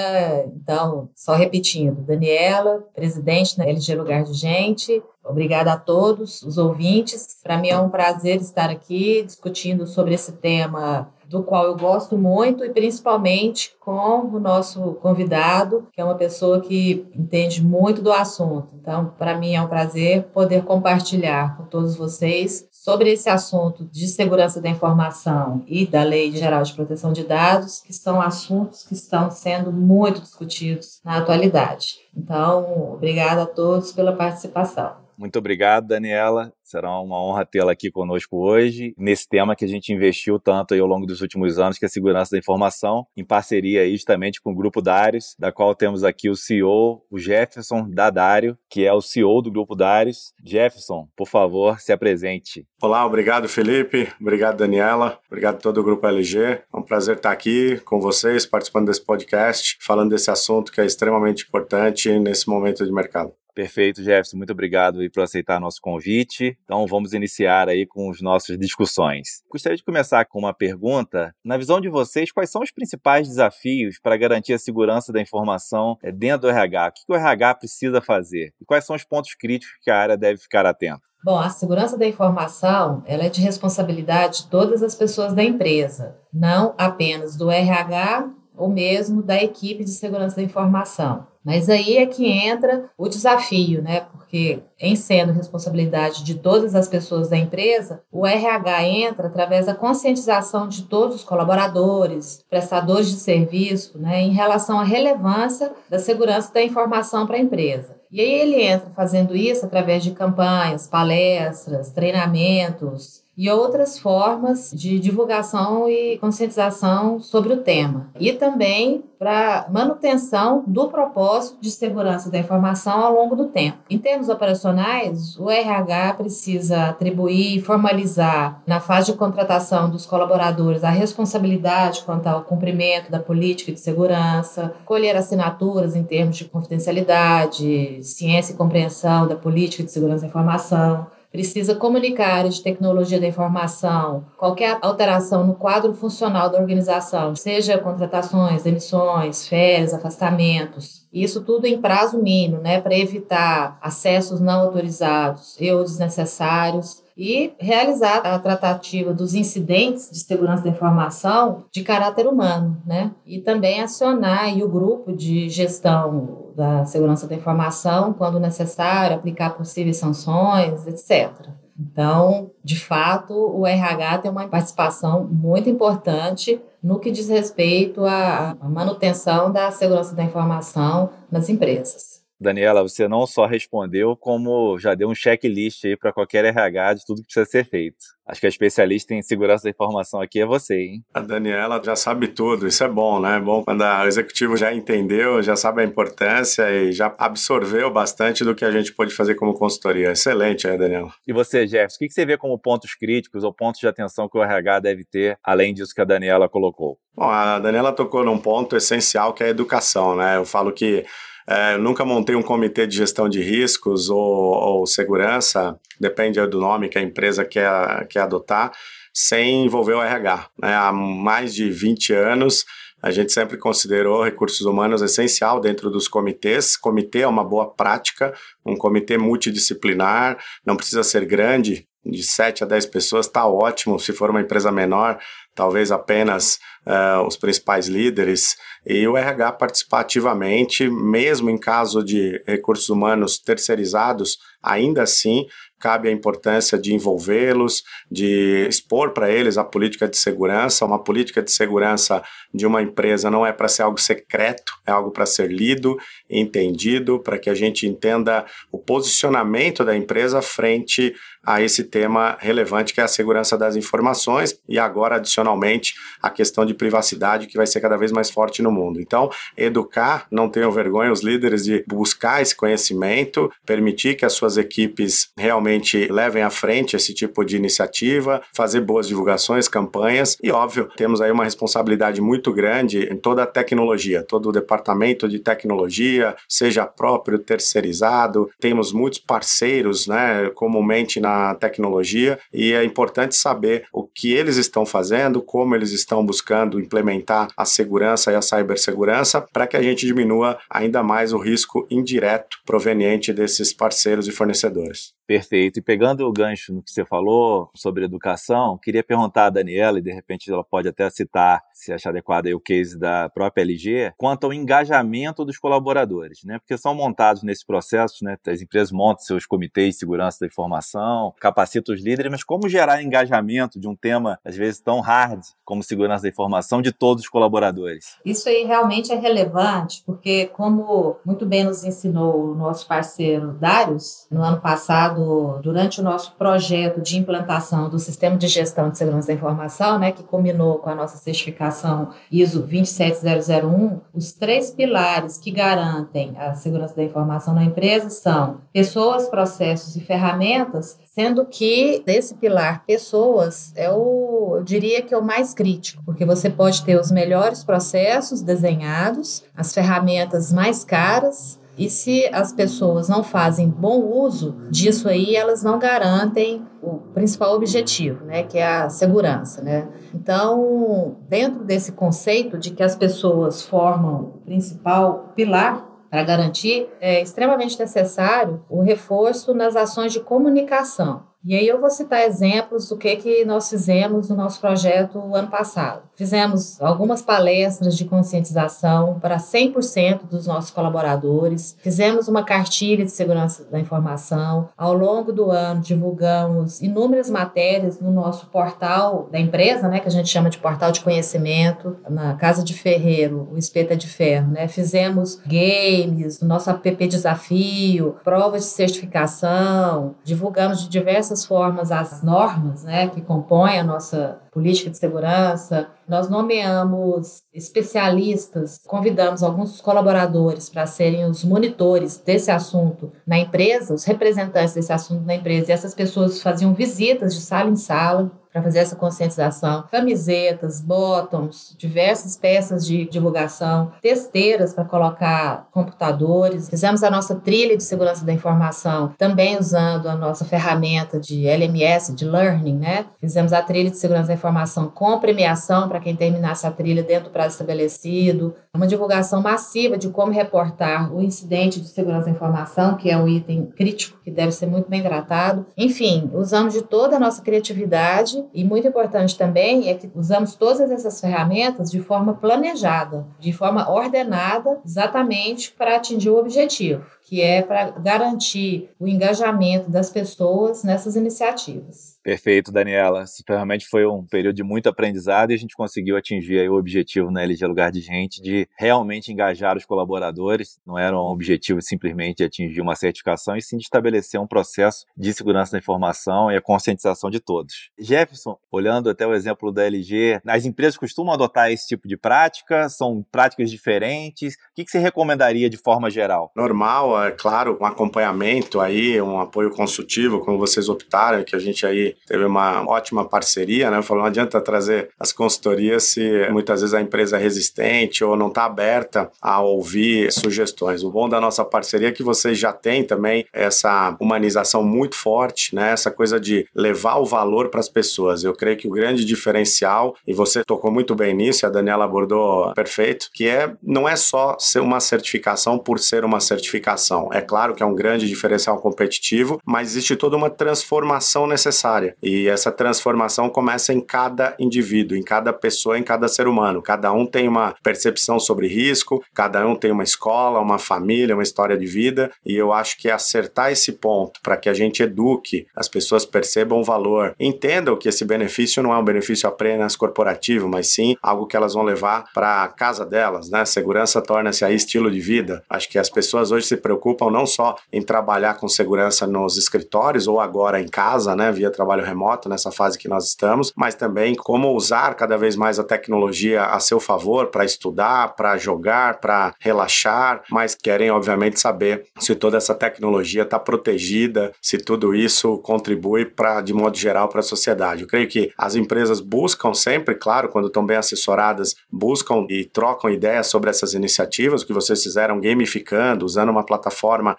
Então, 0.56 1.10
só 1.14 1.34
repetindo, 1.34 2.00
Daniela, 2.00 2.82
presidente 2.94 3.58
da 3.58 3.68
LG 3.68 3.94
Lugar 3.94 4.24
de 4.24 4.32
Gente, 4.32 5.02
Obrigada 5.22 5.74
a 5.74 5.76
todos 5.76 6.42
os 6.42 6.56
ouvintes. 6.56 7.38
Para 7.42 7.58
mim 7.58 7.68
é 7.68 7.78
um 7.78 7.90
prazer 7.90 8.40
estar 8.40 8.70
aqui 8.70 9.22
discutindo 9.22 9.86
sobre 9.86 10.14
esse 10.14 10.32
tema 10.32 11.12
do 11.30 11.44
qual 11.44 11.64
eu 11.64 11.76
gosto 11.76 12.18
muito 12.18 12.64
e 12.64 12.70
principalmente 12.70 13.72
com 13.78 14.26
o 14.26 14.40
nosso 14.40 14.94
convidado, 14.94 15.86
que 15.92 16.00
é 16.00 16.04
uma 16.04 16.16
pessoa 16.16 16.60
que 16.60 17.06
entende 17.14 17.64
muito 17.64 18.02
do 18.02 18.12
assunto. 18.12 18.66
Então, 18.74 19.14
para 19.16 19.38
mim 19.38 19.54
é 19.54 19.62
um 19.62 19.68
prazer 19.68 20.24
poder 20.34 20.64
compartilhar 20.64 21.56
com 21.56 21.64
todos 21.66 21.94
vocês 21.94 22.68
sobre 22.72 23.12
esse 23.12 23.30
assunto 23.30 23.84
de 23.84 24.08
segurança 24.08 24.60
da 24.60 24.68
informação 24.68 25.62
e 25.68 25.86
da 25.86 26.02
Lei 26.02 26.32
Geral 26.32 26.64
de 26.64 26.74
Proteção 26.74 27.12
de 27.12 27.22
Dados, 27.22 27.80
que 27.80 27.92
são 27.92 28.20
assuntos 28.20 28.82
que 28.82 28.94
estão 28.94 29.30
sendo 29.30 29.70
muito 29.70 30.20
discutidos 30.20 31.00
na 31.04 31.18
atualidade. 31.18 32.00
Então, 32.16 32.94
obrigada 32.94 33.42
a 33.42 33.46
todos 33.46 33.92
pela 33.92 34.12
participação. 34.12 34.99
Muito 35.20 35.38
obrigado, 35.38 35.86
Daniela. 35.86 36.50
Será 36.64 36.98
uma 36.98 37.22
honra 37.22 37.44
tê-la 37.44 37.72
aqui 37.72 37.90
conosco 37.90 38.38
hoje, 38.38 38.94
nesse 38.96 39.28
tema 39.28 39.54
que 39.54 39.66
a 39.66 39.68
gente 39.68 39.92
investiu 39.92 40.40
tanto 40.40 40.72
ao 40.72 40.86
longo 40.86 41.04
dos 41.04 41.20
últimos 41.20 41.58
anos, 41.58 41.76
que 41.76 41.84
é 41.84 41.88
a 41.88 41.90
segurança 41.90 42.30
da 42.30 42.38
informação, 42.38 43.04
em 43.14 43.22
parceria 43.22 43.82
aí 43.82 43.92
justamente 43.92 44.40
com 44.40 44.52
o 44.52 44.54
Grupo 44.54 44.80
Darius, 44.80 45.36
da 45.38 45.52
qual 45.52 45.74
temos 45.74 46.04
aqui 46.04 46.30
o 46.30 46.34
CEO, 46.34 47.04
o 47.10 47.18
Jefferson 47.18 47.86
Dadário, 47.90 48.56
que 48.70 48.86
é 48.86 48.92
o 48.94 49.02
CEO 49.02 49.42
do 49.42 49.50
Grupo 49.50 49.76
Darius. 49.76 50.32
Jefferson, 50.42 51.06
por 51.14 51.28
favor, 51.28 51.78
se 51.80 51.92
apresente. 51.92 52.66
Olá, 52.80 53.04
obrigado 53.04 53.46
Felipe, 53.46 54.08
obrigado 54.18 54.56
Daniela, 54.56 55.18
obrigado 55.26 55.60
todo 55.60 55.82
o 55.82 55.84
Grupo 55.84 56.06
LG. 56.06 56.38
É 56.38 56.64
um 56.72 56.82
prazer 56.82 57.16
estar 57.16 57.30
aqui 57.30 57.78
com 57.84 58.00
vocês, 58.00 58.46
participando 58.46 58.86
desse 58.86 59.04
podcast, 59.04 59.76
falando 59.82 60.12
desse 60.12 60.30
assunto 60.30 60.72
que 60.72 60.80
é 60.80 60.86
extremamente 60.86 61.44
importante 61.46 62.18
nesse 62.18 62.48
momento 62.48 62.86
de 62.86 62.90
mercado. 62.90 63.34
Perfeito, 63.60 64.02
Jefferson. 64.02 64.38
Muito 64.38 64.54
obrigado 64.54 65.00
por 65.12 65.22
aceitar 65.22 65.60
nosso 65.60 65.82
convite. 65.82 66.56
Então, 66.64 66.86
vamos 66.86 67.12
iniciar 67.12 67.68
aí 67.68 67.84
com 67.84 68.10
as 68.10 68.22
nossas 68.22 68.56
discussões. 68.56 69.42
Gostaria 69.52 69.76
de 69.76 69.84
começar 69.84 70.24
com 70.24 70.38
uma 70.38 70.54
pergunta. 70.54 71.34
Na 71.44 71.58
visão 71.58 71.78
de 71.78 71.90
vocês, 71.90 72.32
quais 72.32 72.50
são 72.50 72.62
os 72.62 72.70
principais 72.70 73.28
desafios 73.28 73.98
para 74.02 74.16
garantir 74.16 74.54
a 74.54 74.58
segurança 74.58 75.12
da 75.12 75.20
informação 75.20 75.98
eh, 76.02 76.10
dentro 76.10 76.48
do 76.48 76.48
RH? 76.48 76.88
O 76.88 76.92
que 76.92 77.12
o 77.12 77.14
RH 77.14 77.54
precisa 77.56 78.00
fazer? 78.00 78.54
E 78.58 78.64
quais 78.64 78.86
são 78.86 78.96
os 78.96 79.04
pontos 79.04 79.34
críticos 79.34 79.76
que 79.82 79.90
a 79.90 79.98
área 79.98 80.16
deve 80.16 80.40
ficar 80.40 80.64
atenta? 80.64 81.02
Bom, 81.22 81.38
a 81.38 81.50
segurança 81.50 81.98
da 81.98 82.06
informação 82.06 83.02
ela 83.04 83.24
é 83.24 83.28
de 83.28 83.42
responsabilidade 83.42 84.38
de 84.38 84.46
todas 84.46 84.82
as 84.82 84.94
pessoas 84.94 85.34
da 85.34 85.44
empresa, 85.44 86.16
não 86.32 86.74
apenas 86.78 87.36
do 87.36 87.50
RH 87.50 88.30
ou 88.56 88.70
mesmo 88.70 89.22
da 89.22 89.36
equipe 89.36 89.84
de 89.84 89.90
segurança 89.90 90.36
da 90.36 90.42
informação. 90.42 91.26
Mas 91.44 91.70
aí 91.70 91.96
é 91.96 92.06
que 92.06 92.26
entra 92.26 92.90
o 92.98 93.08
desafio, 93.08 93.82
né? 93.82 94.00
Porque, 94.12 94.62
em 94.78 94.94
sendo 94.94 95.32
responsabilidade 95.32 96.22
de 96.22 96.34
todas 96.34 96.74
as 96.74 96.86
pessoas 96.86 97.28
da 97.28 97.36
empresa, 97.36 98.02
o 98.12 98.26
RH 98.26 98.84
entra 98.84 99.26
através 99.26 99.66
da 99.66 99.74
conscientização 99.74 100.68
de 100.68 100.82
todos 100.82 101.16
os 101.16 101.24
colaboradores, 101.24 102.44
prestadores 102.48 103.10
de 103.10 103.16
serviço, 103.16 103.98
né, 103.98 104.20
em 104.20 104.30
relação 104.30 104.78
à 104.78 104.84
relevância 104.84 105.72
da 105.88 105.98
segurança 105.98 106.52
da 106.52 106.62
informação 106.62 107.26
para 107.26 107.36
a 107.36 107.40
empresa. 107.40 107.96
E 108.12 108.20
aí 108.20 108.32
ele 108.32 108.62
entra 108.62 108.90
fazendo 108.94 109.36
isso 109.36 109.64
através 109.64 110.02
de 110.02 110.10
campanhas, 110.10 110.88
palestras, 110.88 111.90
treinamentos, 111.92 113.22
e 113.40 113.48
outras 113.48 113.98
formas 113.98 114.70
de 114.70 114.98
divulgação 114.98 115.88
e 115.88 116.18
conscientização 116.18 117.18
sobre 117.18 117.54
o 117.54 117.62
tema. 117.62 118.10
E 118.20 118.34
também 118.34 119.02
para 119.18 119.66
manutenção 119.70 120.62
do 120.66 120.88
propósito 120.88 121.58
de 121.58 121.70
segurança 121.70 122.30
da 122.30 122.38
informação 122.38 123.02
ao 123.02 123.14
longo 123.14 123.34
do 123.34 123.46
tempo. 123.46 123.78
Em 123.88 123.96
termos 123.96 124.28
operacionais, 124.28 125.38
o 125.38 125.50
RH 125.50 126.14
precisa 126.14 126.88
atribuir 126.88 127.56
e 127.56 127.62
formalizar, 127.62 128.62
na 128.66 128.78
fase 128.78 129.12
de 129.12 129.18
contratação 129.18 129.88
dos 129.88 130.04
colaboradores, 130.04 130.84
a 130.84 130.90
responsabilidade 130.90 132.02
quanto 132.04 132.26
ao 132.26 132.44
cumprimento 132.44 133.10
da 133.10 133.20
política 133.20 133.72
de 133.72 133.80
segurança, 133.80 134.74
colher 134.84 135.16
assinaturas 135.16 135.96
em 135.96 136.02
termos 136.02 136.36
de 136.36 136.44
confidencialidade, 136.44 138.00
ciência 138.02 138.52
e 138.52 138.56
compreensão 138.56 139.26
da 139.26 139.36
política 139.36 139.82
de 139.82 139.90
segurança 139.90 140.22
da 140.22 140.28
informação 140.28 141.06
precisa 141.32 141.74
comunicar 141.74 142.28
a 142.28 142.34
área 142.38 142.50
de 142.50 142.62
tecnologia 142.62 143.20
da 143.20 143.26
informação, 143.26 144.26
qualquer 144.36 144.78
alteração 144.82 145.46
no 145.46 145.54
quadro 145.54 145.94
funcional 145.94 146.50
da 146.50 146.58
organização, 146.58 147.36
seja 147.36 147.78
contratações, 147.78 148.64
demissões, 148.64 149.46
férias, 149.46 149.94
afastamentos, 149.94 151.06
isso 151.12 151.42
tudo 151.42 151.66
em 151.66 151.80
prazo 151.80 152.18
mínimo, 152.18 152.60
né, 152.60 152.80
para 152.80 152.96
evitar 152.96 153.78
acessos 153.80 154.40
não 154.40 154.62
autorizados 154.62 155.56
e 155.60 155.70
ou 155.72 155.82
desnecessários 155.82 157.02
e 157.22 157.52
realizar 157.58 158.26
a 158.26 158.38
tratativa 158.38 159.12
dos 159.12 159.34
incidentes 159.34 160.10
de 160.10 160.20
segurança 160.20 160.62
da 160.62 160.70
informação 160.70 161.64
de 161.70 161.82
caráter 161.82 162.26
humano, 162.26 162.80
né? 162.86 163.10
E 163.26 163.38
também 163.40 163.82
acionar 163.82 164.56
o 164.56 164.66
grupo 164.66 165.12
de 165.12 165.50
gestão 165.50 166.46
da 166.56 166.86
segurança 166.86 167.26
da 167.26 167.34
informação 167.34 168.14
quando 168.14 168.40
necessário, 168.40 169.16
aplicar 169.16 169.50
possíveis 169.50 169.98
sanções, 169.98 170.86
etc. 170.86 171.50
Então, 171.78 172.50
de 172.64 172.80
fato, 172.80 173.34
o 173.34 173.66
RH 173.66 174.18
tem 174.18 174.30
uma 174.30 174.48
participação 174.48 175.28
muito 175.30 175.68
importante 175.68 176.58
no 176.82 176.98
que 176.98 177.10
diz 177.10 177.28
respeito 177.28 178.02
à 178.02 178.56
manutenção 178.62 179.52
da 179.52 179.70
segurança 179.70 180.14
da 180.14 180.24
informação 180.24 181.10
nas 181.30 181.50
empresas. 181.50 182.19
Daniela, 182.40 182.82
você 182.82 183.06
não 183.06 183.26
só 183.26 183.44
respondeu, 183.44 184.16
como 184.16 184.78
já 184.78 184.94
deu 184.94 185.10
um 185.10 185.14
checklist 185.14 185.84
aí 185.84 185.96
para 185.96 186.12
qualquer 186.12 186.44
RH 186.46 186.94
de 186.94 187.04
tudo 187.04 187.20
que 187.20 187.26
precisa 187.26 187.44
ser 187.44 187.64
feito. 187.64 187.98
Acho 188.26 188.40
que 188.40 188.46
a 188.46 188.48
especialista 188.48 189.12
em 189.12 189.22
segurança 189.22 189.64
da 189.64 189.70
informação 189.70 190.20
aqui 190.20 190.40
é 190.40 190.46
você, 190.46 190.80
hein? 190.80 191.04
A 191.12 191.20
Daniela 191.20 191.82
já 191.84 191.96
sabe 191.96 192.28
tudo, 192.28 192.66
isso 192.66 192.82
é 192.82 192.88
bom, 192.88 193.20
né? 193.20 193.36
É 193.36 193.40
bom 193.40 193.62
quando 193.62 193.82
o 193.82 194.06
executivo 194.06 194.56
já 194.56 194.72
entendeu, 194.72 195.42
já 195.42 195.56
sabe 195.56 195.82
a 195.82 195.84
importância 195.84 196.70
e 196.70 196.92
já 196.92 197.14
absorveu 197.18 197.90
bastante 197.90 198.44
do 198.44 198.54
que 198.54 198.64
a 198.64 198.70
gente 198.70 198.94
pode 198.94 199.12
fazer 199.12 199.34
como 199.34 199.52
consultoria. 199.52 200.12
Excelente, 200.12 200.66
é, 200.66 200.78
Daniela. 200.78 201.12
E 201.26 201.32
você, 201.32 201.66
Jefferson, 201.66 201.96
o 201.96 201.98
que 202.06 202.14
você 202.14 202.24
vê 202.24 202.38
como 202.38 202.58
pontos 202.58 202.94
críticos 202.94 203.42
ou 203.42 203.52
pontos 203.52 203.80
de 203.80 203.88
atenção 203.88 204.28
que 204.28 204.38
o 204.38 204.42
RH 204.42 204.80
deve 204.80 205.04
ter, 205.04 205.36
além 205.42 205.74
disso 205.74 205.94
que 205.94 206.00
a 206.00 206.04
Daniela 206.04 206.48
colocou? 206.48 206.98
Bom, 207.14 207.28
a 207.28 207.58
Daniela 207.58 207.92
tocou 207.92 208.24
num 208.24 208.38
ponto 208.38 208.76
essencial 208.76 209.34
que 209.34 209.42
é 209.42 209.46
a 209.46 209.50
educação, 209.50 210.14
né? 210.14 210.36
Eu 210.36 210.44
falo 210.44 210.72
que 210.72 211.04
é, 211.50 211.76
nunca 211.76 212.04
montei 212.04 212.36
um 212.36 212.42
comitê 212.42 212.86
de 212.86 212.96
gestão 212.96 213.28
de 213.28 213.42
riscos 213.42 214.08
ou, 214.08 214.18
ou, 214.20 214.86
segurança, 214.86 215.76
depende 215.98 216.40
do 216.46 216.60
nome 216.60 216.88
que 216.88 216.96
a 216.96 217.02
empresa 217.02 217.44
quer, 217.44 218.06
quer 218.06 218.20
adotar, 218.20 218.70
sem 219.12 219.64
envolver 219.64 219.94
o 219.94 220.02
RH. 220.02 220.48
Né? 220.62 220.72
Há 220.72 220.92
mais 220.92 221.52
de 221.52 221.68
20 221.68 222.12
anos 222.12 222.64
A 223.02 223.10
gente 223.10 223.32
sempre 223.32 223.56
considerou 223.56 224.22
recursos 224.22 224.60
humanos 224.66 225.00
essencial 225.02 225.58
dentro 225.58 225.90
dos 225.90 226.06
comitês. 226.06 226.76
Comitê 226.76 227.20
é 227.20 227.26
uma 227.26 227.42
boa 227.42 227.68
prática, 227.68 228.32
um 228.64 228.76
comitê 228.76 229.16
multidisciplinar, 229.16 230.38
não 230.64 230.76
precisa 230.76 231.02
ser 231.02 231.24
grande, 231.24 231.88
de 232.04 232.22
7 232.22 232.64
a 232.64 232.66
10 232.66 232.86
pessoas 232.86 233.26
está 233.26 233.46
ótimo. 233.46 233.98
Se 233.98 234.12
for 234.12 234.30
uma 234.30 234.40
empresa 234.40 234.72
menor, 234.72 235.18
talvez 235.54 235.92
apenas 235.92 236.58
uh, 236.86 237.26
os 237.26 237.36
principais 237.36 237.88
líderes, 237.88 238.56
e 238.86 239.06
o 239.06 239.16
RH 239.16 239.52
participar 239.52 240.00
ativamente, 240.00 240.88
mesmo 240.88 241.50
em 241.50 241.58
caso 241.58 242.02
de 242.02 242.42
recursos 242.46 242.88
humanos 242.88 243.38
terceirizados, 243.38 244.38
ainda 244.62 245.02
assim 245.02 245.46
cabe 245.78 246.10
a 246.10 246.12
importância 246.12 246.78
de 246.78 246.94
envolvê-los, 246.94 247.82
de 248.10 248.66
expor 248.68 249.12
para 249.12 249.30
eles 249.30 249.56
a 249.56 249.64
política 249.64 250.06
de 250.06 250.16
segurança. 250.18 250.84
Uma 250.84 251.02
política 251.02 251.42
de 251.42 251.50
segurança 251.50 252.22
de 252.52 252.66
uma 252.66 252.82
empresa 252.82 253.30
não 253.30 253.46
é 253.46 253.52
para 253.52 253.66
ser 253.66 253.82
algo 253.82 253.98
secreto, 253.98 254.74
é 254.86 254.92
algo 254.92 255.10
para 255.10 255.24
ser 255.24 255.50
lido, 255.50 255.96
entendido, 256.28 257.18
para 257.18 257.38
que 257.38 257.48
a 257.48 257.54
gente 257.54 257.86
entenda 257.86 258.44
o 258.70 258.78
posicionamento 258.78 259.82
da 259.82 259.96
empresa 259.96 260.42
frente 260.42 261.14
a 261.44 261.62
esse 261.62 261.84
tema 261.84 262.36
relevante 262.40 262.92
que 262.92 263.00
é 263.00 263.04
a 263.04 263.08
segurança 263.08 263.56
das 263.56 263.76
informações 263.76 264.58
e 264.68 264.78
agora 264.78 265.16
adicionalmente 265.16 265.94
a 266.22 266.30
questão 266.30 266.66
de 266.66 266.74
privacidade 266.74 267.46
que 267.46 267.56
vai 267.56 267.66
ser 267.66 267.80
cada 267.80 267.96
vez 267.96 268.12
mais 268.12 268.30
forte 268.30 268.62
no 268.62 268.70
mundo. 268.70 269.00
Então, 269.00 269.30
educar, 269.56 270.26
não 270.30 270.48
tenham 270.48 270.70
vergonha 270.70 271.12
os 271.12 271.22
líderes 271.22 271.64
de 271.64 271.84
buscar 271.86 272.42
esse 272.42 272.54
conhecimento, 272.54 273.50
permitir 273.64 274.16
que 274.16 274.24
as 274.24 274.32
suas 274.32 274.56
equipes 274.56 275.30
realmente 275.36 276.06
levem 276.10 276.42
à 276.42 276.50
frente 276.50 276.96
esse 276.96 277.14
tipo 277.14 277.44
de 277.44 277.56
iniciativa, 277.56 278.42
fazer 278.54 278.80
boas 278.80 279.08
divulgações, 279.08 279.68
campanhas 279.68 280.36
e 280.42 280.50
óbvio, 280.50 280.88
temos 280.96 281.20
aí 281.20 281.30
uma 281.30 281.44
responsabilidade 281.44 282.20
muito 282.20 282.52
grande 282.52 283.04
em 283.10 283.16
toda 283.16 283.42
a 283.42 283.46
tecnologia, 283.46 284.22
todo 284.22 284.48
o 284.48 284.52
departamento 284.52 285.28
de 285.28 285.38
tecnologia, 285.38 286.36
seja 286.48 286.86
próprio, 286.86 287.38
terceirizado, 287.38 288.50
temos 288.60 288.92
muitos 288.92 289.18
parceiros, 289.18 290.06
né, 290.06 290.50
comumente 290.54 291.20
na 291.20 291.29
na 291.30 291.54
tecnologia 291.54 292.38
e 292.52 292.72
é 292.72 292.84
importante 292.84 293.34
saber 293.34 293.84
o 293.92 294.06
que 294.06 294.32
eles 294.32 294.56
estão 294.56 294.84
fazendo, 294.84 295.40
como 295.40 295.74
eles 295.74 295.92
estão 295.92 296.24
buscando 296.24 296.80
implementar 296.80 297.48
a 297.56 297.64
segurança 297.64 298.32
e 298.32 298.34
a 298.34 298.42
cibersegurança 298.42 299.40
para 299.52 299.66
que 299.66 299.76
a 299.76 299.82
gente 299.82 300.06
diminua 300.06 300.58
ainda 300.68 301.02
mais 301.02 301.32
o 301.32 301.38
risco 301.38 301.86
indireto 301.90 302.58
proveniente 302.66 303.32
desses 303.32 303.72
parceiros 303.72 304.26
e 304.26 304.32
fornecedores. 304.32 305.12
Perfeito. 305.30 305.78
E 305.78 305.80
pegando 305.80 306.26
o 306.26 306.32
gancho 306.32 306.74
no 306.74 306.82
que 306.82 306.90
você 306.90 307.04
falou 307.04 307.70
sobre 307.72 308.04
educação, 308.04 308.76
queria 308.76 309.04
perguntar 309.04 309.46
a 309.46 309.50
Daniela, 309.50 310.00
e 310.00 310.02
de 310.02 310.12
repente 310.12 310.50
ela 310.50 310.64
pode 310.64 310.88
até 310.88 311.08
citar, 311.08 311.62
se 311.72 311.92
achar 311.92 312.10
adequado, 312.10 312.46
aí, 312.46 312.54
o 312.54 312.58
case 312.58 312.98
da 312.98 313.28
própria 313.28 313.62
LG, 313.62 314.12
quanto 314.18 314.46
ao 314.46 314.52
engajamento 314.52 315.44
dos 315.44 315.56
colaboradores, 315.56 316.40
né? 316.42 316.58
Porque 316.58 316.76
são 316.76 316.96
montados 316.96 317.44
nesse 317.44 317.64
processo, 317.64 318.24
né? 318.24 318.36
As 318.44 318.60
empresas 318.60 318.90
montam 318.90 319.24
seus 319.24 319.46
comitês 319.46 319.94
de 319.94 320.00
segurança 320.00 320.38
da 320.40 320.48
informação, 320.48 321.32
capacitam 321.40 321.94
os 321.94 322.02
líderes, 322.02 322.32
mas 322.32 322.42
como 322.42 322.68
gerar 322.68 323.00
engajamento 323.00 323.78
de 323.78 323.86
um 323.86 323.94
tema, 323.94 324.36
às 324.44 324.56
vezes, 324.56 324.80
tão 324.80 324.98
hard 324.98 325.42
como 325.64 325.80
segurança 325.84 326.24
da 326.24 326.28
informação 326.28 326.82
de 326.82 326.90
todos 326.90 327.22
os 327.22 327.30
colaboradores? 327.30 328.16
Isso 328.24 328.48
aí 328.48 328.64
realmente 328.64 329.12
é 329.12 329.14
relevante, 329.14 330.02
porque 330.04 330.46
como 330.46 331.18
muito 331.24 331.46
bem 331.46 331.62
nos 331.62 331.84
ensinou 331.84 332.50
o 332.50 332.54
nosso 332.56 332.88
parceiro 332.88 333.52
Darius, 333.52 334.26
no 334.28 334.42
ano 334.42 334.60
passado, 334.60 335.19
durante 335.62 336.00
o 336.00 336.04
nosso 336.04 336.32
projeto 336.36 337.00
de 337.00 337.18
implantação 337.18 337.88
do 337.88 337.98
sistema 337.98 338.36
de 338.36 338.48
gestão 338.48 338.90
de 338.90 338.98
segurança 338.98 339.28
da 339.28 339.34
informação, 339.34 339.98
né, 339.98 340.12
que 340.12 340.22
combinou 340.22 340.78
com 340.78 340.90
a 340.90 340.94
nossa 340.94 341.16
certificação 341.16 342.10
ISO 342.30 342.62
27001, 342.62 344.00
os 344.14 344.32
três 344.32 344.70
pilares 344.70 345.38
que 345.38 345.50
garantem 345.50 346.34
a 346.36 346.54
segurança 346.54 346.94
da 346.96 347.04
informação 347.04 347.54
na 347.54 347.64
empresa 347.64 348.10
são 348.10 348.58
pessoas, 348.72 349.28
processos 349.28 349.96
e 349.96 350.00
ferramentas, 350.00 350.98
sendo 351.04 351.44
que 351.44 352.02
desse 352.04 352.34
pilar 352.34 352.84
pessoas 352.86 353.72
é 353.76 353.90
o, 353.90 354.54
eu 354.56 354.64
diria 354.64 355.02
que 355.02 355.14
é 355.14 355.18
o 355.18 355.24
mais 355.24 355.54
crítico, 355.54 356.02
porque 356.04 356.24
você 356.24 356.48
pode 356.50 356.84
ter 356.84 356.98
os 356.98 357.10
melhores 357.10 357.62
processos 357.62 358.42
desenhados, 358.42 359.44
as 359.56 359.72
ferramentas 359.72 360.52
mais 360.52 360.84
caras, 360.84 361.59
e 361.80 361.88
se 361.88 362.28
as 362.30 362.52
pessoas 362.52 363.08
não 363.08 363.24
fazem 363.24 363.66
bom 363.66 364.02
uso 364.02 364.54
disso 364.70 365.08
aí, 365.08 365.34
elas 365.34 365.62
não 365.62 365.78
garantem 365.78 366.62
o 366.82 366.98
principal 367.14 367.54
objetivo, 367.54 368.22
né, 368.26 368.42
que 368.42 368.58
é 368.58 368.66
a 368.66 368.90
segurança, 368.90 369.62
né? 369.62 369.88
Então, 370.14 371.16
dentro 371.26 371.64
desse 371.64 371.92
conceito 371.92 372.58
de 372.58 372.72
que 372.72 372.82
as 372.82 372.94
pessoas 372.94 373.62
formam 373.62 374.20
o 374.20 374.24
principal 374.44 375.32
pilar 375.34 375.88
para 376.10 376.22
garantir, 376.22 376.86
é 377.00 377.22
extremamente 377.22 377.78
necessário 377.78 378.62
o 378.68 378.82
reforço 378.82 379.54
nas 379.54 379.74
ações 379.74 380.12
de 380.12 380.20
comunicação. 380.20 381.29
E 381.42 381.54
aí 381.54 381.66
eu 381.66 381.80
vou 381.80 381.88
citar 381.88 382.20
exemplos 382.20 382.88
do 382.88 382.98
que, 382.98 383.16
que 383.16 383.44
nós 383.46 383.70
fizemos 383.70 384.28
no 384.28 384.36
nosso 384.36 384.60
projeto 384.60 385.18
ano 385.34 385.48
passado. 385.48 386.02
Fizemos 386.14 386.80
algumas 386.82 387.22
palestras 387.22 387.96
de 387.96 388.04
conscientização 388.04 389.18
para 389.20 389.38
100% 389.38 390.28
dos 390.28 390.46
nossos 390.46 390.70
colaboradores, 390.70 391.74
fizemos 391.80 392.28
uma 392.28 392.44
cartilha 392.44 393.06
de 393.06 393.10
segurança 393.10 393.64
da 393.70 393.80
informação. 393.80 394.68
Ao 394.76 394.92
longo 394.92 395.32
do 395.32 395.50
ano, 395.50 395.80
divulgamos 395.80 396.82
inúmeras 396.82 397.30
matérias 397.30 397.98
no 397.98 398.12
nosso 398.12 398.46
portal 398.48 399.26
da 399.32 399.40
empresa, 399.40 399.88
né, 399.88 399.98
que 399.98 400.08
a 400.08 400.10
gente 400.10 400.28
chama 400.28 400.50
de 400.50 400.58
portal 400.58 400.92
de 400.92 401.00
conhecimento, 401.00 401.96
na 402.08 402.34
Casa 402.34 402.62
de 402.62 402.74
Ferreiro, 402.74 403.48
o 403.50 403.56
Espeta 403.56 403.96
de 403.96 404.06
Ferro. 404.06 404.52
Né? 404.52 404.68
Fizemos 404.68 405.40
games, 405.46 406.42
nosso 406.42 406.68
app 406.68 407.06
Desafio, 407.06 408.16
provas 408.22 408.62
de 408.64 408.68
certificação, 408.68 410.14
divulgamos 410.22 410.82
de 410.82 410.88
diversas 411.30 411.44
formas 411.44 411.92
as 411.92 412.22
normas 412.22 412.84
né, 412.84 413.08
que 413.08 413.20
compõem 413.20 413.78
a 413.78 413.84
nossa 413.84 414.38
política 414.52 414.90
de 414.90 414.98
segurança. 414.98 415.88
Nós 416.08 416.28
nomeamos 416.28 417.42
especialistas, 417.54 418.80
convidamos 418.86 419.42
alguns 419.42 419.80
colaboradores 419.80 420.68
para 420.68 420.86
serem 420.86 421.24
os 421.24 421.44
monitores 421.44 422.18
desse 422.18 422.50
assunto 422.50 423.12
na 423.26 423.38
empresa, 423.38 423.94
os 423.94 424.04
representantes 424.04 424.74
desse 424.74 424.92
assunto 424.92 425.24
na 425.24 425.34
empresa, 425.34 425.70
e 425.70 425.74
essas 425.74 425.94
pessoas 425.94 426.42
faziam 426.42 426.74
visitas 426.74 427.34
de 427.34 427.40
sala 427.40 427.70
em 427.70 427.76
sala 427.76 428.30
para 428.52 428.62
fazer 428.62 428.80
essa 428.80 428.96
conscientização. 428.96 429.84
Camisetas, 429.90 430.80
bottoms, 430.80 431.74
diversas 431.78 432.36
peças 432.36 432.84
de 432.84 433.04
divulgação, 433.04 433.92
testeiras 434.02 434.72
para 434.72 434.84
colocar 434.84 435.68
computadores. 435.70 436.68
Fizemos 436.68 437.02
a 437.02 437.10
nossa 437.10 437.36
trilha 437.36 437.76
de 437.76 437.84
segurança 437.84 438.24
da 438.24 438.32
informação, 438.32 439.14
também 439.16 439.56
usando 439.56 440.08
a 440.08 440.16
nossa 440.16 440.44
ferramenta 440.44 441.18
de 441.18 441.46
LMS, 441.46 442.12
de 442.14 442.24
learning, 442.24 442.78
né? 442.78 443.06
Fizemos 443.20 443.52
a 443.52 443.62
trilha 443.62 443.90
de 443.90 443.96
segurança 443.96 444.28
da 444.28 444.34
informação 444.40 444.88
com 444.88 445.20
premiação 445.20 445.88
para 445.88 446.00
quem 446.00 446.16
terminasse 446.16 446.66
a 446.66 446.70
trilha 446.70 447.02
dentro 447.02 447.24
do 447.24 447.30
prazo 447.30 447.50
estabelecido. 447.50 448.54
Uma 448.74 448.86
divulgação 448.86 449.42
massiva 449.42 449.98
de 449.98 450.08
como 450.08 450.32
reportar 450.32 451.14
o 451.14 451.20
incidente 451.20 451.80
de 451.80 451.88
segurança 451.88 452.24
da 452.24 452.30
informação, 452.30 452.96
que 452.96 453.10
é 453.10 453.18
um 453.18 453.28
item 453.28 453.66
crítico 453.66 454.18
que 454.24 454.30
deve 454.30 454.52
ser 454.52 454.66
muito 454.66 454.88
bem 454.88 455.02
tratado. 455.02 455.66
Enfim, 455.76 456.30
usamos 456.32 456.72
de 456.72 456.82
toda 456.82 457.16
a 457.16 457.20
nossa 457.20 457.42
criatividade 457.42 458.42
e 458.54 458.64
muito 458.64 458.88
importante 458.88 459.36
também 459.36 459.90
é 459.90 459.94
que 459.94 460.10
usamos 460.14 460.54
todas 460.54 460.90
essas 460.90 461.20
ferramentas 461.20 461.90
de 461.90 462.00
forma 462.00 462.34
planejada, 462.34 463.26
de 463.38 463.52
forma 463.52 463.90
ordenada, 463.90 464.80
exatamente 464.84 465.72
para 465.72 465.96
atingir 465.96 466.30
o 466.30 466.38
objetivo, 466.38 467.04
que 467.30 467.40
é 467.40 467.62
para 467.62 467.92
garantir 467.92 468.90
o 468.98 469.06
engajamento 469.06 469.88
das 469.88 470.10
pessoas 470.10 470.82
nessas 470.82 471.14
iniciativas. 471.14 472.18
Perfeito, 472.24 472.72
Daniela. 472.72 473.24
Realmente 473.48 473.86
foi 473.86 474.04
um 474.04 474.26
período 474.26 474.56
de 474.56 474.64
muito 474.64 474.88
aprendizado 474.88 475.52
e 475.52 475.54
a 475.54 475.56
gente 475.56 475.76
conseguiu 475.76 476.16
atingir 476.16 476.68
o 476.68 476.76
objetivo 476.76 477.30
na 477.30 477.42
LG 477.42 477.66
Lugar 477.66 477.92
de 477.92 478.00
Gente 478.00 478.42
de 478.42 478.68
realmente 478.76 479.32
engajar 479.32 479.76
os 479.76 479.84
colaboradores. 479.84 480.80
Não 480.84 480.98
era 480.98 481.16
um 481.16 481.30
objetivo 481.30 481.80
simplesmente 481.80 482.42
atingir 482.42 482.80
uma 482.80 482.96
certificação, 482.96 483.56
e 483.56 483.62
sim 483.62 483.76
de 483.76 483.84
estabelecer 483.84 484.40
um 484.40 484.46
processo 484.46 485.06
de 485.16 485.32
segurança 485.32 485.72
da 485.72 485.78
informação 485.78 486.50
e 486.50 486.56
a 486.56 486.60
conscientização 486.60 487.30
de 487.30 487.38
todos. 487.38 487.90
Jefferson, 487.96 488.58
olhando 488.72 489.08
até 489.08 489.24
o 489.24 489.32
exemplo 489.32 489.70
da 489.70 489.84
LG, 489.84 490.40
as 490.46 490.64
empresas 490.64 490.98
costumam 490.98 491.32
adotar 491.32 491.70
esse 491.70 491.86
tipo 491.86 492.08
de 492.08 492.16
prática? 492.16 492.88
São 492.88 493.24
práticas 493.30 493.70
diferentes? 493.70 494.54
O 494.54 494.74
que 494.74 494.90
você 494.90 494.98
recomendaria 494.98 495.70
de 495.70 495.76
forma 495.76 496.10
geral? 496.10 496.50
Normal, 496.56 497.19
é 497.22 497.30
claro, 497.30 497.76
um 497.80 497.84
acompanhamento 497.84 498.80
aí, 498.80 499.20
um 499.20 499.40
apoio 499.40 499.70
consultivo, 499.70 500.40
como 500.40 500.58
vocês 500.58 500.88
optaram, 500.88 501.44
que 501.44 501.56
a 501.56 501.58
gente 501.58 501.86
aí 501.86 502.16
teve 502.26 502.44
uma 502.44 502.84
ótima 502.88 503.24
parceria, 503.24 503.90
né? 503.90 504.02
Falou, 504.02 504.22
não 504.22 504.28
adianta 504.28 504.60
trazer 504.60 505.10
as 505.18 505.32
consultorias 505.32 506.04
se 506.04 506.48
muitas 506.50 506.80
vezes 506.80 506.94
a 506.94 507.00
empresa 507.00 507.36
é 507.36 507.40
resistente 507.40 508.24
ou 508.24 508.36
não 508.36 508.48
estar 508.48 508.64
aberta 508.64 509.30
a 509.40 509.60
ouvir 509.60 510.32
sugestões. 510.32 511.02
O 511.02 511.10
bom 511.10 511.28
da 511.28 511.40
nossa 511.40 511.64
parceria 511.64 512.08
é 512.08 512.12
que 512.12 512.22
vocês 512.22 512.58
já 512.58 512.72
têm 512.72 513.04
também 513.04 513.44
essa 513.52 514.16
humanização 514.20 514.82
muito 514.82 515.16
forte, 515.16 515.74
né? 515.74 515.92
Essa 515.92 516.10
coisa 516.10 516.38
de 516.38 516.66
levar 516.74 517.16
o 517.16 517.24
valor 517.24 517.68
para 517.68 517.80
as 517.80 517.88
pessoas. 517.88 518.44
Eu 518.44 518.54
creio 518.54 518.76
que 518.76 518.88
o 518.88 518.90
grande 518.90 519.24
diferencial, 519.24 520.16
e 520.26 520.32
você 520.32 520.62
tocou 520.64 520.90
muito 520.90 521.14
bem 521.14 521.34
nisso, 521.34 521.66
a 521.66 521.70
Daniela 521.70 522.04
abordou 522.04 522.72
perfeito, 522.74 523.28
que 523.32 523.46
é 523.46 523.72
não 523.82 524.08
é 524.08 524.16
só 524.16 524.56
ser 524.58 524.80
uma 524.80 525.00
certificação 525.00 525.78
por 525.78 525.98
ser 525.98 526.24
uma 526.24 526.40
certificação. 526.40 527.09
É 527.32 527.40
claro 527.40 527.74
que 527.74 527.82
é 527.82 527.86
um 527.86 527.94
grande 527.94 528.28
diferencial 528.28 528.78
competitivo, 528.78 529.60
mas 529.64 529.90
existe 529.90 530.14
toda 530.14 530.36
uma 530.36 530.48
transformação 530.48 531.46
necessária. 531.46 532.14
E 532.22 532.48
essa 532.48 532.70
transformação 532.70 533.48
começa 533.48 533.92
em 533.92 534.00
cada 534.00 534.54
indivíduo, 534.58 535.16
em 535.16 535.22
cada 535.22 535.52
pessoa, 535.52 535.98
em 535.98 536.02
cada 536.02 536.28
ser 536.28 536.46
humano. 536.46 536.80
Cada 536.82 537.12
um 537.12 537.26
tem 537.26 537.48
uma 537.48 537.74
percepção 537.82 538.38
sobre 538.38 538.68
risco, 538.68 539.22
cada 539.34 539.66
um 539.66 539.74
tem 539.74 539.90
uma 539.90 540.04
escola, 540.04 540.60
uma 540.60 540.78
família, 540.78 541.34
uma 541.34 541.42
história 541.42 541.76
de 541.76 541.86
vida, 541.86 542.30
e 542.46 542.54
eu 542.54 542.72
acho 542.72 542.96
que 542.98 543.10
acertar 543.10 543.72
esse 543.72 543.92
ponto 543.92 544.40
para 544.42 544.56
que 544.56 544.68
a 544.68 544.74
gente 544.74 545.02
eduque, 545.02 545.66
as 545.74 545.88
pessoas 545.88 546.24
percebam 546.24 546.80
o 546.80 546.84
valor, 546.84 547.34
entendam 547.40 547.96
que 547.96 548.08
esse 548.08 548.24
benefício 548.24 548.82
não 548.82 548.92
é 548.92 548.98
um 548.98 549.04
benefício 549.04 549.48
apenas 549.48 549.96
corporativo, 549.96 550.68
mas 550.68 550.92
sim 550.92 551.16
algo 551.22 551.46
que 551.46 551.56
elas 551.56 551.74
vão 551.74 551.82
levar 551.82 552.24
para 552.32 552.62
a 552.62 552.68
casa 552.68 553.04
delas, 553.04 553.50
né? 553.50 553.64
Segurança 553.64 554.22
torna-se 554.22 554.64
aí 554.64 554.74
estilo 554.74 555.10
de 555.10 555.20
vida. 555.20 555.62
Acho 555.68 555.88
que 555.88 555.98
as 555.98 556.08
pessoas 556.08 556.52
hoje 556.52 556.66
se 556.66 556.76
preocupam 556.76 556.99
não 557.30 557.46
só 557.46 557.76
em 557.92 558.02
trabalhar 558.02 558.54
com 558.54 558.68
segurança 558.68 559.26
nos 559.26 559.56
escritórios 559.56 560.26
ou 560.26 560.40
agora 560.40 560.80
em 560.80 560.88
casa, 560.88 561.36
né, 561.36 561.52
via 561.52 561.70
trabalho 561.70 562.04
remoto, 562.04 562.48
nessa 562.48 562.70
fase 562.70 562.98
que 562.98 563.08
nós 563.08 563.26
estamos, 563.28 563.72
mas 563.76 563.94
também 563.94 564.34
como 564.34 564.74
usar 564.74 565.14
cada 565.14 565.36
vez 565.36 565.56
mais 565.56 565.78
a 565.78 565.84
tecnologia 565.84 566.64
a 566.64 566.80
seu 566.80 567.00
favor 567.00 567.48
para 567.48 567.64
estudar, 567.64 568.34
para 568.34 568.56
jogar, 568.56 569.20
para 569.20 569.54
relaxar, 569.58 570.42
mas 570.50 570.74
querem 570.74 571.10
obviamente 571.10 571.60
saber 571.60 572.06
se 572.18 572.34
toda 572.34 572.56
essa 572.56 572.74
tecnologia 572.74 573.42
está 573.42 573.58
protegida, 573.58 574.52
se 574.60 574.78
tudo 574.78 575.14
isso 575.14 575.58
contribui 575.58 576.24
para 576.24 576.60
de 576.60 576.72
modo 576.72 576.96
geral 576.96 577.28
para 577.28 577.40
a 577.40 577.42
sociedade. 577.42 578.02
Eu 578.02 578.08
creio 578.08 578.28
que 578.28 578.52
as 578.56 578.74
empresas 578.74 579.20
buscam 579.20 579.74
sempre, 579.74 580.14
claro, 580.14 580.48
quando 580.48 580.66
estão 580.66 580.84
bem 580.84 580.96
assessoradas, 580.96 581.74
buscam 581.90 582.46
e 582.48 582.64
trocam 582.64 583.10
ideias 583.10 583.46
sobre 583.46 583.70
essas 583.70 583.94
iniciativas, 583.94 584.62
o 584.62 584.66
que 584.66 584.72
vocês 584.72 585.02
fizeram 585.02 585.40
gamificando, 585.40 586.24
usando 586.24 586.50
uma 586.50 586.64
plataforma 586.64 586.79